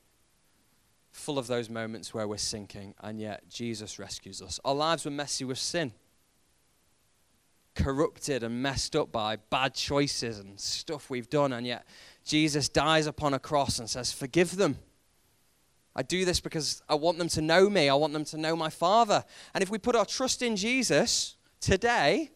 Full 1.13 1.39
of 1.39 1.47
those 1.49 1.69
moments 1.69 2.15
where 2.15 2.27
we're 2.27 2.39
sinking, 2.39 2.95
and 3.01 3.21
yet 3.21 3.49
Jesus 3.49 3.99
rescues 3.99 4.41
us. 4.41 4.61
Our 4.65 4.75
lives 4.75 5.05
were 5.05 5.11
messy 5.11 5.45
with 5.45 5.59
sin, 5.59 5.93
corrupted 7.75 8.43
and 8.43 8.63
messed 8.63 8.97
up 8.97 9.13
by 9.13 9.37
bad 9.37 9.75
choices 9.75 10.39
and 10.39 10.59
stuff 10.59 11.11
we've 11.11 11.31
done, 11.31 11.53
and 11.53 11.67
yet 11.67 11.87
Jesus 12.25 12.69
dies 12.69 13.07
upon 13.07 13.35
a 13.35 13.39
cross 13.39 13.79
and 13.79 13.89
says, 13.89 14.13
Forgive 14.13 14.57
them. 14.57 14.79
I 15.95 16.03
do 16.03 16.25
this 16.25 16.41
because 16.41 16.83
I 16.89 16.95
want 16.95 17.19
them 17.19 17.29
to 17.31 17.41
know 17.41 17.69
me. 17.69 17.89
I 17.89 17.95
want 17.95 18.13
them 18.13 18.25
to 18.27 18.39
know 18.39 18.55
my 18.55 18.71
Father. 18.71 19.25
And 19.55 19.63
if 19.63 19.71
we 19.71 19.79
put 19.79 19.97
our 19.97 20.07
trust 20.07 20.41
in 20.41 20.55
Jesus, 20.55 21.37
today, 21.61 22.31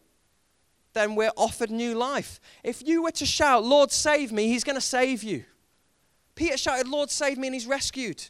then 0.93 1.15
we're 1.15 1.31
offered 1.37 1.71
new 1.71 1.95
life. 1.95 2.39
If 2.63 2.85
you 2.85 3.03
were 3.03 3.11
to 3.11 3.25
shout, 3.25 3.63
Lord, 3.63 3.91
save 3.91 4.31
me, 4.31 4.47
he's 4.47 4.63
going 4.63 4.75
to 4.75 4.81
save 4.81 5.23
you. 5.23 5.45
Peter 6.35 6.57
shouted, 6.57 6.87
Lord, 6.87 7.09
save 7.09 7.37
me, 7.37 7.47
and 7.47 7.53
he's 7.53 7.67
rescued. 7.67 8.29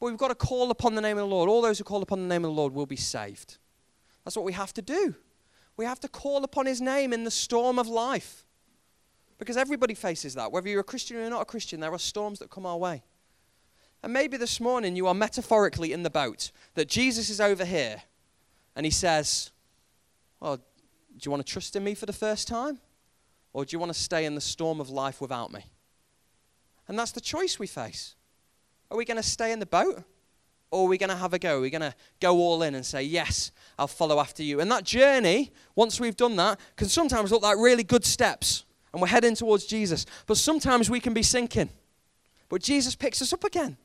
But 0.00 0.06
we've 0.06 0.18
got 0.18 0.28
to 0.28 0.34
call 0.34 0.70
upon 0.70 0.94
the 0.94 1.00
name 1.00 1.18
of 1.18 1.28
the 1.28 1.34
Lord. 1.34 1.48
All 1.48 1.60
those 1.60 1.78
who 1.78 1.84
call 1.84 2.02
upon 2.02 2.20
the 2.20 2.28
name 2.28 2.44
of 2.44 2.50
the 2.50 2.56
Lord 2.56 2.72
will 2.72 2.86
be 2.86 2.96
saved. 2.96 3.58
That's 4.24 4.36
what 4.36 4.44
we 4.44 4.52
have 4.52 4.72
to 4.74 4.82
do. 4.82 5.14
We 5.76 5.84
have 5.84 6.00
to 6.00 6.08
call 6.08 6.44
upon 6.44 6.66
his 6.66 6.80
name 6.80 7.12
in 7.12 7.24
the 7.24 7.30
storm 7.30 7.78
of 7.78 7.86
life. 7.86 8.44
Because 9.38 9.56
everybody 9.56 9.94
faces 9.94 10.34
that. 10.34 10.50
Whether 10.50 10.68
you're 10.68 10.80
a 10.80 10.84
Christian 10.84 11.18
or 11.18 11.28
not 11.28 11.42
a 11.42 11.46
Christian, 11.46 11.80
there 11.80 11.92
are 11.92 11.98
storms 11.98 12.38
that 12.38 12.50
come 12.50 12.64
our 12.64 12.78
way. 12.78 13.02
And 14.02 14.12
maybe 14.12 14.36
this 14.36 14.60
morning 14.60 14.96
you 14.96 15.06
are 15.06 15.14
metaphorically 15.14 15.92
in 15.92 16.02
the 16.02 16.10
boat, 16.10 16.50
that 16.74 16.88
Jesus 16.88 17.28
is 17.28 17.40
over 17.40 17.64
here, 17.64 18.02
and 18.74 18.86
he 18.86 18.90
says, 18.90 19.50
well, 20.40 20.56
do 20.56 20.62
you 21.22 21.30
want 21.30 21.44
to 21.44 21.52
trust 21.52 21.76
in 21.76 21.84
me 21.84 21.94
for 21.94 22.06
the 22.06 22.12
first 22.12 22.46
time? 22.46 22.78
Or 23.52 23.64
do 23.64 23.74
you 23.74 23.78
want 23.78 23.92
to 23.92 23.98
stay 23.98 24.26
in 24.26 24.34
the 24.34 24.40
storm 24.40 24.80
of 24.80 24.90
life 24.90 25.20
without 25.20 25.52
me? 25.52 25.64
And 26.88 26.98
that's 26.98 27.12
the 27.12 27.20
choice 27.20 27.58
we 27.58 27.66
face. 27.66 28.14
Are 28.90 28.96
we 28.96 29.04
going 29.04 29.16
to 29.16 29.22
stay 29.22 29.50
in 29.50 29.58
the 29.58 29.66
boat? 29.66 30.04
Or 30.70 30.86
are 30.86 30.88
we 30.88 30.98
going 30.98 31.10
to 31.10 31.16
have 31.16 31.32
a 31.32 31.38
go? 31.38 31.58
Are 31.58 31.60
we 31.60 31.70
going 31.70 31.82
to 31.82 31.94
go 32.20 32.36
all 32.36 32.62
in 32.62 32.74
and 32.74 32.84
say, 32.84 33.02
Yes, 33.02 33.52
I'll 33.78 33.86
follow 33.86 34.18
after 34.18 34.42
you? 34.42 34.60
And 34.60 34.70
that 34.70 34.84
journey, 34.84 35.52
once 35.74 36.00
we've 36.00 36.16
done 36.16 36.36
that, 36.36 36.58
can 36.76 36.88
sometimes 36.88 37.30
look 37.30 37.42
like 37.42 37.56
really 37.58 37.84
good 37.84 38.04
steps 38.04 38.64
and 38.92 39.00
we're 39.00 39.08
heading 39.08 39.34
towards 39.34 39.66
Jesus. 39.66 40.06
But 40.26 40.38
sometimes 40.38 40.88
we 40.88 41.00
can 41.00 41.12
be 41.12 41.22
sinking. 41.22 41.68
But 42.48 42.62
Jesus 42.62 42.94
picks 42.94 43.20
us 43.20 43.32
up 43.32 43.44
again 43.44 43.76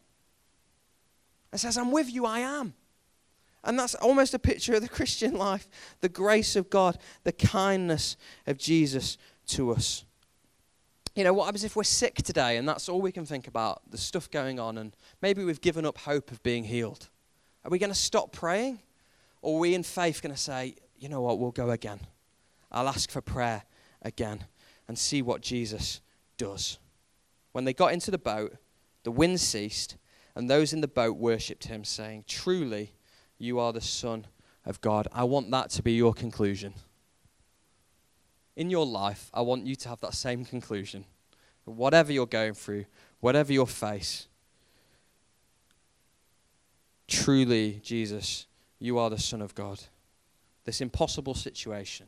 and 1.51 1.59
says, 1.59 1.77
I'm 1.77 1.91
with 1.91 2.09
you, 2.11 2.25
I 2.25 2.39
am. 2.39 2.73
And 3.63 3.77
that's 3.77 3.95
almost 3.95 4.34
a 4.34 4.39
picture 4.39 4.75
of 4.75 4.82
the 4.82 4.89
Christian 4.97 5.34
life 5.34 5.67
the 5.99 6.09
grace 6.09 6.55
of 6.55 6.69
God, 6.69 6.97
the 7.23 7.32
kindness 7.32 8.17
of 8.47 8.57
Jesus 8.57 9.17
to 9.47 9.71
us. 9.71 10.05
You 11.14 11.26
know, 11.26 11.34
what 11.34 11.45
happens 11.45 11.66
if 11.66 11.76
we're 11.76 11.84
sick 11.84 12.16
today 12.16 12.55
and 12.55 12.68
that's 12.68 12.88
all 12.88 13.01
we 13.01 13.12
can 13.12 13.26
think 13.26 13.47
about, 13.47 13.82
the 13.89 13.97
stuff 13.97 14.32
going 14.32 14.59
on, 14.59 14.78
and 14.78 14.95
maybe 15.22 15.43
we've 15.43 15.59
given 15.59 15.86
up 15.86 15.97
hope 15.99 16.32
of 16.32 16.41
being 16.41 16.64
healed? 16.64 17.09
Are 17.66 17.70
we 17.70 17.80
going 17.80 17.91
to 17.91 17.95
stop 17.95 18.32
praying? 18.32 18.80
Or 19.41 19.57
are 19.57 19.59
we 19.59 19.76
in 19.76 19.84
faith 19.84 20.22
going 20.22 20.34
to 20.34 20.39
say, 20.39 20.76
you 20.97 21.09
know 21.09 21.22
what, 21.22 21.39
we'll 21.39 21.51
go 21.51 21.72
again. 21.72 21.99
I'll 22.72 22.88
ask 22.88 23.09
for 23.09 23.22
prayer 23.22 23.64
again 24.01 24.45
and 24.88 24.97
see 24.97 25.22
what 25.22 25.41
Jesus 25.41 25.99
does. 26.38 26.80
When 27.51 27.66
they 27.66 27.74
got 27.74 27.91
into 27.91 28.12
the 28.12 28.18
boat, 28.18 28.55
the 29.03 29.12
wind 29.12 29.41
ceased, 29.41 29.97
and 30.36 30.49
those 30.49 30.72
in 30.72 30.82
the 30.82 30.88
boat 30.88 31.18
worshipped 31.18 31.66
him, 31.66 31.84
saying, 31.84 32.26
Truly, 32.28 32.93
you 33.38 33.59
are 33.59 33.74
the 33.74 33.82
Son 33.82 34.28
of 34.66 34.80
God. 34.80 35.07
I 35.12 35.24
want 35.26 35.51
that 35.51 35.72
to 35.72 35.84
be 35.84 35.91
your 35.93 36.14
conclusion. 36.14 36.74
In 38.56 38.70
your 38.70 38.86
life, 38.86 39.30
I 39.34 39.41
want 39.41 39.66
you 39.66 39.76
to 39.76 39.89
have 39.89 40.02
that 40.02 40.14
same 40.14 40.45
conclusion. 40.45 41.06
Whatever 41.66 42.12
you're 42.12 42.26
going 42.26 42.54
through, 42.54 42.86
whatever 43.20 43.54
you 43.54 43.66
face, 43.66 44.28
truly, 47.08 47.80
Jesus, 47.84 48.47
you 48.80 48.97
are 48.97 49.10
the 49.10 49.18
Son 49.18 49.41
of 49.41 49.56
God. 49.56 49.80
This 50.66 50.82
impossible 50.82 51.34
situation, 51.34 52.08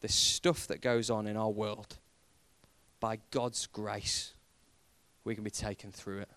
this 0.00 0.14
stuff 0.14 0.66
that 0.66 0.80
goes 0.80 1.10
on 1.10 1.26
in 1.26 1.36
our 1.36 1.50
world, 1.50 1.98
by 3.00 3.18
God's 3.30 3.66
grace, 3.66 4.34
we 5.24 5.34
can 5.34 5.44
be 5.44 5.50
taken 5.50 5.90
through 5.90 6.20
it. 6.20 6.30